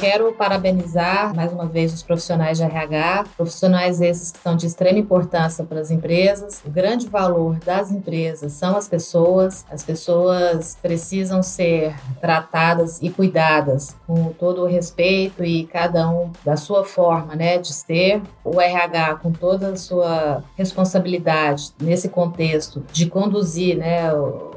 Quero 0.00 0.32
parabenizar 0.32 1.36
mais 1.36 1.52
uma 1.52 1.66
vez 1.66 1.92
os 1.92 2.02
profissionais 2.02 2.56
de 2.56 2.64
RH, 2.64 3.26
profissionais 3.36 4.00
esses 4.00 4.32
que 4.32 4.38
são 4.38 4.56
de 4.56 4.66
extrema 4.66 4.98
importância 4.98 5.62
para 5.62 5.78
as 5.78 5.90
empresas. 5.90 6.62
O 6.64 6.70
grande 6.70 7.06
valor 7.06 7.56
das 7.58 7.92
empresas 7.92 8.54
são 8.54 8.78
as 8.78 8.88
pessoas. 8.88 9.66
As 9.70 9.84
pessoas 9.84 10.78
precisam 10.80 11.42
ser 11.42 11.94
tratadas 12.18 12.98
e 13.02 13.10
cuidadas 13.10 13.94
com 14.06 14.32
todo 14.32 14.62
o 14.62 14.66
respeito 14.66 15.44
e 15.44 15.66
cada 15.66 16.08
um 16.08 16.32
da 16.42 16.56
sua 16.56 16.82
forma, 16.82 17.34
né, 17.34 17.58
de 17.58 17.74
ser. 17.74 18.22
O 18.42 18.58
RH 18.58 19.16
com 19.16 19.30
toda 19.32 19.68
a 19.68 19.76
sua 19.76 20.42
responsabilidade 20.56 21.74
nesse 21.78 22.08
contexto 22.08 22.82
de 22.90 23.04
conduzir, 23.04 23.76
né, 23.76 24.10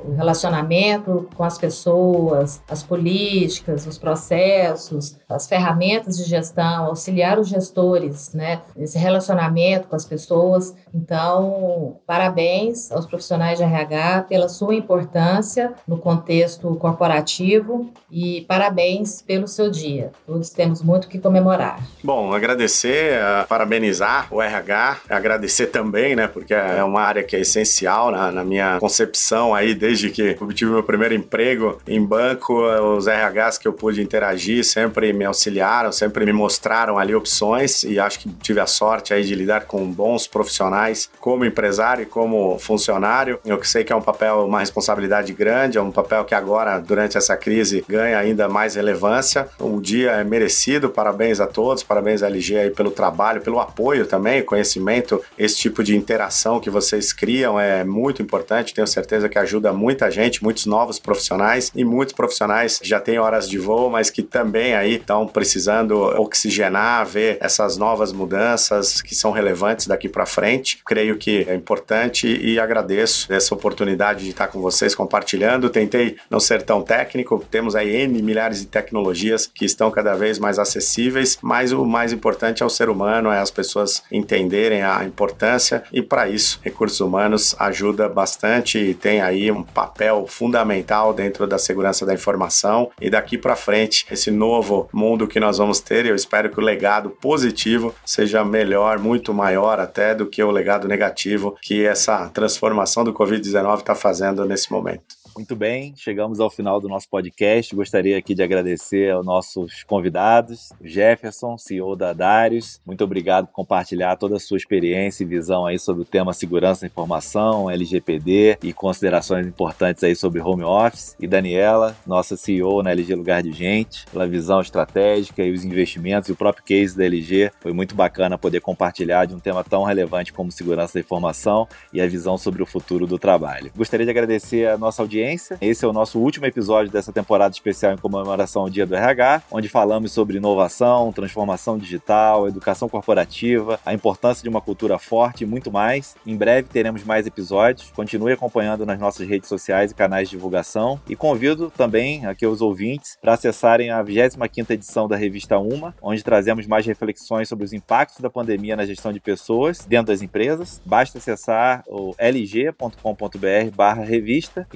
o 0.05 0.13
relacionamento 0.15 1.27
com 1.35 1.43
as 1.43 1.57
pessoas, 1.57 2.61
as 2.69 2.83
políticas, 2.83 3.87
os 3.87 3.97
processos, 3.97 5.17
as 5.29 5.47
ferramentas 5.47 6.17
de 6.17 6.23
gestão, 6.23 6.85
auxiliar 6.85 7.39
os 7.39 7.47
gestores, 7.47 8.33
né, 8.33 8.61
nesse 8.75 8.97
relacionamento 8.97 9.87
com 9.87 9.95
as 9.95 10.05
pessoas. 10.05 10.75
Então, 10.93 11.97
parabéns 12.05 12.91
aos 12.91 13.05
profissionais 13.05 13.57
de 13.57 13.63
RH 13.63 14.25
pela 14.29 14.49
sua 14.49 14.75
importância 14.75 15.73
no 15.87 15.97
contexto 15.97 16.75
corporativo 16.75 17.89
e 18.11 18.41
parabéns 18.47 19.21
pelo 19.21 19.47
seu 19.47 19.69
dia. 19.71 20.11
Todos 20.25 20.49
temos 20.49 20.81
muito 20.81 21.07
que 21.07 21.17
comemorar. 21.17 21.79
Bom, 22.03 22.33
agradecer, 22.33 23.19
uh, 23.19 23.47
parabenizar 23.47 24.27
o 24.31 24.41
RH, 24.41 24.97
agradecer 25.09 25.67
também, 25.67 26.15
né, 26.15 26.27
porque 26.27 26.53
é 26.53 26.83
uma 26.83 27.01
área 27.01 27.23
que 27.23 27.35
é 27.35 27.39
essencial 27.39 28.11
na, 28.11 28.31
na 28.31 28.43
minha 28.43 28.79
concepção 28.79 29.53
aí 29.53 29.73
desde 29.73 29.92
que 30.09 30.37
obtive 30.39 30.71
meu 30.71 30.83
primeiro 30.83 31.13
emprego 31.13 31.79
em 31.87 32.03
banco, 32.03 32.53
os 32.95 33.07
RHs 33.07 33.57
que 33.57 33.67
eu 33.67 33.73
pude 33.73 34.01
interagir 34.01 34.63
sempre 34.63 35.13
me 35.13 35.25
auxiliaram, 35.25 35.91
sempre 35.91 36.25
me 36.25 36.33
mostraram 36.33 36.97
ali 36.97 37.13
opções 37.13 37.83
e 37.83 37.99
acho 37.99 38.19
que 38.19 38.29
tive 38.29 38.59
a 38.59 38.65
sorte 38.65 39.13
aí 39.13 39.23
de 39.23 39.35
lidar 39.35 39.65
com 39.65 39.85
bons 39.91 40.27
profissionais 40.27 41.09
como 41.19 41.45
empresário 41.45 42.03
e 42.03 42.05
como 42.05 42.57
funcionário. 42.59 43.39
Eu 43.45 43.57
que 43.57 43.67
sei 43.67 43.83
que 43.83 43.93
é 43.93 43.95
um 43.95 44.01
papel, 44.01 44.45
uma 44.45 44.59
responsabilidade 44.59 45.33
grande, 45.33 45.77
é 45.77 45.81
um 45.81 45.91
papel 45.91 46.25
que 46.25 46.35
agora, 46.35 46.79
durante 46.79 47.17
essa 47.17 47.35
crise, 47.35 47.83
ganha 47.87 48.17
ainda 48.17 48.47
mais 48.47 48.75
relevância. 48.75 49.47
O 49.59 49.79
dia 49.79 50.11
é 50.11 50.23
merecido, 50.23 50.89
parabéns 50.89 51.39
a 51.39 51.47
todos, 51.47 51.83
parabéns 51.83 52.23
à 52.23 52.27
LG 52.27 52.57
aí 52.57 52.69
pelo 52.69 52.91
trabalho, 52.91 53.41
pelo 53.41 53.59
apoio 53.59 54.05
também, 54.05 54.43
conhecimento, 54.43 55.21
esse 55.37 55.57
tipo 55.57 55.83
de 55.83 55.95
interação 55.95 56.59
que 56.59 56.69
vocês 56.69 57.11
criam 57.13 57.59
é 57.59 57.83
muito 57.83 58.21
importante, 58.21 58.73
tenho 58.73 58.87
certeza 58.87 59.29
que 59.29 59.37
ajuda 59.37 59.73
muita 59.83 60.09
gente, 60.09 60.41
muitos 60.41 60.65
novos 60.65 60.97
profissionais 60.97 61.69
e 61.75 61.83
muitos 61.83 62.15
profissionais 62.15 62.79
já 62.81 63.01
têm 63.01 63.19
horas 63.19 63.49
de 63.49 63.57
voo, 63.57 63.89
mas 63.89 64.09
que 64.09 64.23
também 64.23 64.75
aí 64.75 64.95
estão 64.95 65.27
precisando 65.27 65.99
oxigenar, 66.17 67.05
ver 67.05 67.37
essas 67.41 67.75
novas 67.75 68.13
mudanças 68.13 69.01
que 69.01 69.13
são 69.13 69.31
relevantes 69.31 69.85
daqui 69.85 70.07
para 70.07 70.25
frente. 70.25 70.79
Creio 70.85 71.17
que 71.17 71.45
é 71.49 71.53
importante 71.53 72.27
e 72.27 72.57
agradeço 72.57 73.31
essa 73.31 73.53
oportunidade 73.53 74.23
de 74.23 74.29
estar 74.29 74.47
com 74.47 74.61
vocês 74.61 74.95
compartilhando. 74.95 75.69
Tentei 75.69 76.15
não 76.29 76.39
ser 76.39 76.61
tão 76.61 76.81
técnico, 76.81 77.43
temos 77.51 77.75
aí 77.75 77.93
N 78.03 78.21
milhares 78.21 78.61
de 78.61 78.67
tecnologias 78.67 79.45
que 79.53 79.65
estão 79.65 79.91
cada 79.91 80.13
vez 80.15 80.39
mais 80.39 80.57
acessíveis, 80.57 81.37
mas 81.41 81.73
o 81.73 81.83
mais 81.83 82.13
importante 82.13 82.63
é 82.63 82.65
o 82.65 82.69
ser 82.69 82.89
humano, 82.89 83.29
é 83.29 83.39
as 83.39 83.51
pessoas 83.51 84.01
entenderem 84.09 84.81
a 84.81 85.03
importância 85.03 85.83
e 85.91 86.01
para 86.01 86.29
isso 86.29 86.61
recursos 86.63 87.01
humanos 87.01 87.53
ajuda 87.59 88.07
bastante 88.07 88.77
e 88.77 88.93
tem 88.93 89.19
aí 89.19 89.51
um 89.51 89.63
papel 89.73 90.25
fundamental 90.27 91.13
dentro 91.13 91.47
da 91.47 91.57
segurança 91.57 92.05
da 92.05 92.13
informação 92.13 92.91
e 93.01 93.09
daqui 93.09 93.37
para 93.37 93.55
frente 93.55 94.05
esse 94.11 94.31
novo 94.31 94.89
mundo 94.93 95.27
que 95.27 95.39
nós 95.39 95.57
vamos 95.57 95.79
ter, 95.79 96.05
eu 96.05 96.15
espero 96.15 96.49
que 96.49 96.59
o 96.59 96.63
legado 96.63 97.09
positivo 97.09 97.93
seja 98.05 98.43
melhor, 98.45 98.99
muito 98.99 99.33
maior 99.33 99.79
até 99.79 100.13
do 100.13 100.27
que 100.27 100.43
o 100.43 100.51
legado 100.51 100.87
negativo 100.87 101.57
que 101.61 101.85
essa 101.85 102.29
transformação 102.29 103.03
do 103.03 103.13
COVID-19 103.13 103.79
está 103.79 103.95
fazendo 103.95 104.45
nesse 104.45 104.71
momento. 104.71 105.22
Muito 105.35 105.55
bem, 105.55 105.95
chegamos 105.95 106.39
ao 106.39 106.47
final 106.47 106.79
do 106.79 106.87
nosso 106.87 107.09
podcast. 107.09 107.75
Gostaria 107.75 108.15
aqui 108.19 108.35
de 108.35 108.43
agradecer 108.43 109.11
aos 109.11 109.25
nossos 109.25 109.83
convidados, 109.83 110.71
Jefferson, 110.79 111.57
CEO 111.57 111.95
da 111.95 112.13
Darius. 112.13 112.79
Muito 112.85 113.03
obrigado 113.03 113.47
por 113.47 113.53
compartilhar 113.53 114.15
toda 114.15 114.35
a 114.35 114.39
sua 114.39 114.57
experiência 114.57 115.23
e 115.23 115.25
visão 115.25 115.65
aí 115.65 115.79
sobre 115.79 116.03
o 116.03 116.05
tema 116.05 116.33
segurança 116.33 116.81
da 116.81 116.87
informação, 116.87 117.67
LGPD 117.67 118.59
e 118.61 118.71
considerações 118.73 119.47
importantes 119.47 120.03
aí 120.03 120.15
sobre 120.15 120.39
home 120.39 120.63
office. 120.63 121.15
E 121.19 121.25
Daniela, 121.25 121.97
nossa 122.05 122.37
CEO 122.37 122.83
na 122.83 122.91
LG 122.91 123.15
Lugar 123.15 123.41
de 123.41 123.51
Gente, 123.51 124.05
pela 124.11 124.27
visão 124.27 124.61
estratégica 124.61 125.43
e 125.43 125.51
os 125.51 125.65
investimentos 125.65 126.29
e 126.29 126.31
o 126.31 126.35
próprio 126.35 126.63
case 126.63 126.95
da 126.95 127.05
LG. 127.05 127.51
Foi 127.59 127.73
muito 127.73 127.95
bacana 127.95 128.37
poder 128.37 128.61
compartilhar 128.61 129.25
de 129.25 129.33
um 129.33 129.39
tema 129.39 129.63
tão 129.63 129.83
relevante 129.83 130.31
como 130.31 130.51
segurança 130.51 130.93
da 130.93 130.99
informação 130.99 131.67
e 131.91 131.99
a 131.99 132.05
visão 132.05 132.37
sobre 132.37 132.61
o 132.61 132.67
futuro 132.67 133.07
do 133.07 133.17
trabalho. 133.17 133.71
Gostaria 133.75 134.05
de 134.05 134.11
agradecer 134.11 134.67
a 134.67 134.77
nossa 134.77 135.01
audiência 135.01 135.22
audiência. 135.23 135.57
Esse 135.61 135.85
é 135.85 135.87
o 135.87 135.93
nosso 135.93 136.19
último 136.19 136.45
episódio 136.45 136.91
dessa 136.91 137.13
temporada 137.13 137.53
especial 137.53 137.93
em 137.93 137.97
comemoração 137.97 138.63
ao 138.63 138.69
Dia 138.69 138.85
do 138.85 138.93
RH, 138.95 139.43
onde 139.51 139.67
falamos 139.69 140.11
sobre 140.11 140.37
inovação, 140.37 141.11
transformação 141.11 141.77
digital, 141.77 142.47
educação 142.47 142.89
corporativa, 142.89 143.79
a 143.85 143.93
importância 143.93 144.41
de 144.43 144.49
uma 144.49 144.59
cultura 144.59 144.99
forte 144.99 145.43
e 145.43 145.47
muito 145.47 145.71
mais. 145.71 146.15
Em 146.25 146.35
breve 146.35 146.67
teremos 146.69 147.03
mais 147.03 147.25
episódios. 147.25 147.91
Continue 147.91 148.33
acompanhando 148.33 148.85
nas 148.85 148.99
nossas 148.99 149.25
redes 149.27 149.47
sociais 149.47 149.91
e 149.91 149.95
canais 149.95 150.29
de 150.29 150.35
divulgação. 150.35 150.99
E 151.07 151.15
convido 151.15 151.71
também 151.75 152.25
aqui 152.25 152.45
os 152.45 152.61
ouvintes 152.61 153.17
para 153.21 153.33
acessarem 153.33 153.91
a 153.91 154.03
25ª 154.03 154.71
edição 154.71 155.07
da 155.07 155.15
revista 155.15 155.57
Uma, 155.57 155.95
onde 156.01 156.21
trazemos 156.23 156.67
mais 156.67 156.85
reflexões 156.85 157.47
sobre 157.47 157.63
os 157.65 157.71
impactos 157.73 158.19
da 158.19 158.29
pandemia 158.29 158.75
na 158.75 158.85
gestão 158.85 159.13
de 159.13 159.19
pessoas 159.19 159.85
dentro 159.85 160.07
das 160.07 160.21
empresas. 160.21 160.81
Basta 160.85 161.17
acessar 161.17 161.83
o 161.87 162.13
lg.com.br/revista 162.19 164.67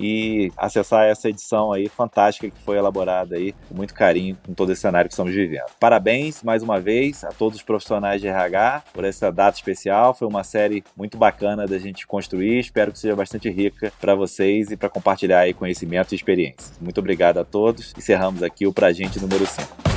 acessar 0.56 1.06
essa 1.06 1.30
edição 1.30 1.72
aí 1.72 1.88
fantástica 1.88 2.50
que 2.50 2.62
foi 2.62 2.78
elaborada 2.78 3.36
aí 3.36 3.54
com 3.68 3.76
muito 3.76 3.94
carinho 3.94 4.38
com 4.46 4.54
todo 4.54 4.72
esse 4.72 4.82
cenário 4.82 5.08
que 5.08 5.14
estamos 5.14 5.34
vivendo. 5.34 5.66
Parabéns 5.80 6.44
mais 6.44 6.64
uma 6.64 6.80
vez 6.80 7.24
a 7.24 7.30
todos 7.30 7.58
os 7.58 7.64
profissionais 7.64 8.22
de 8.22 8.28
RH 8.28 8.84
por 8.94 9.04
essa 9.04 9.32
data 9.32 9.58
especial. 9.58 10.14
Foi 10.14 10.28
uma 10.28 10.44
série 10.44 10.84
muito 10.96 11.18
bacana 11.18 11.66
da 11.66 11.78
gente 11.78 12.06
construir. 12.06 12.60
Espero 12.60 12.92
que 12.92 13.00
seja 13.00 13.16
bastante 13.16 13.50
rica 13.50 13.92
para 14.00 14.16
vocês 14.16 14.72
e 14.72 14.78
para 14.78 14.90
compartilhar 14.90 15.40
aí 15.40 15.54
conhecimentos 15.54 16.12
e 16.12 16.16
experiências. 16.16 16.74
Muito 16.80 17.00
obrigado 17.00 17.38
a 17.40 17.44
todos. 17.44 17.94
Encerramos 17.98 18.44
aqui 18.44 18.68
o 18.68 18.74
Pra 18.74 18.92
Gente 18.92 19.20
número 19.20 19.46
5. 19.46 19.97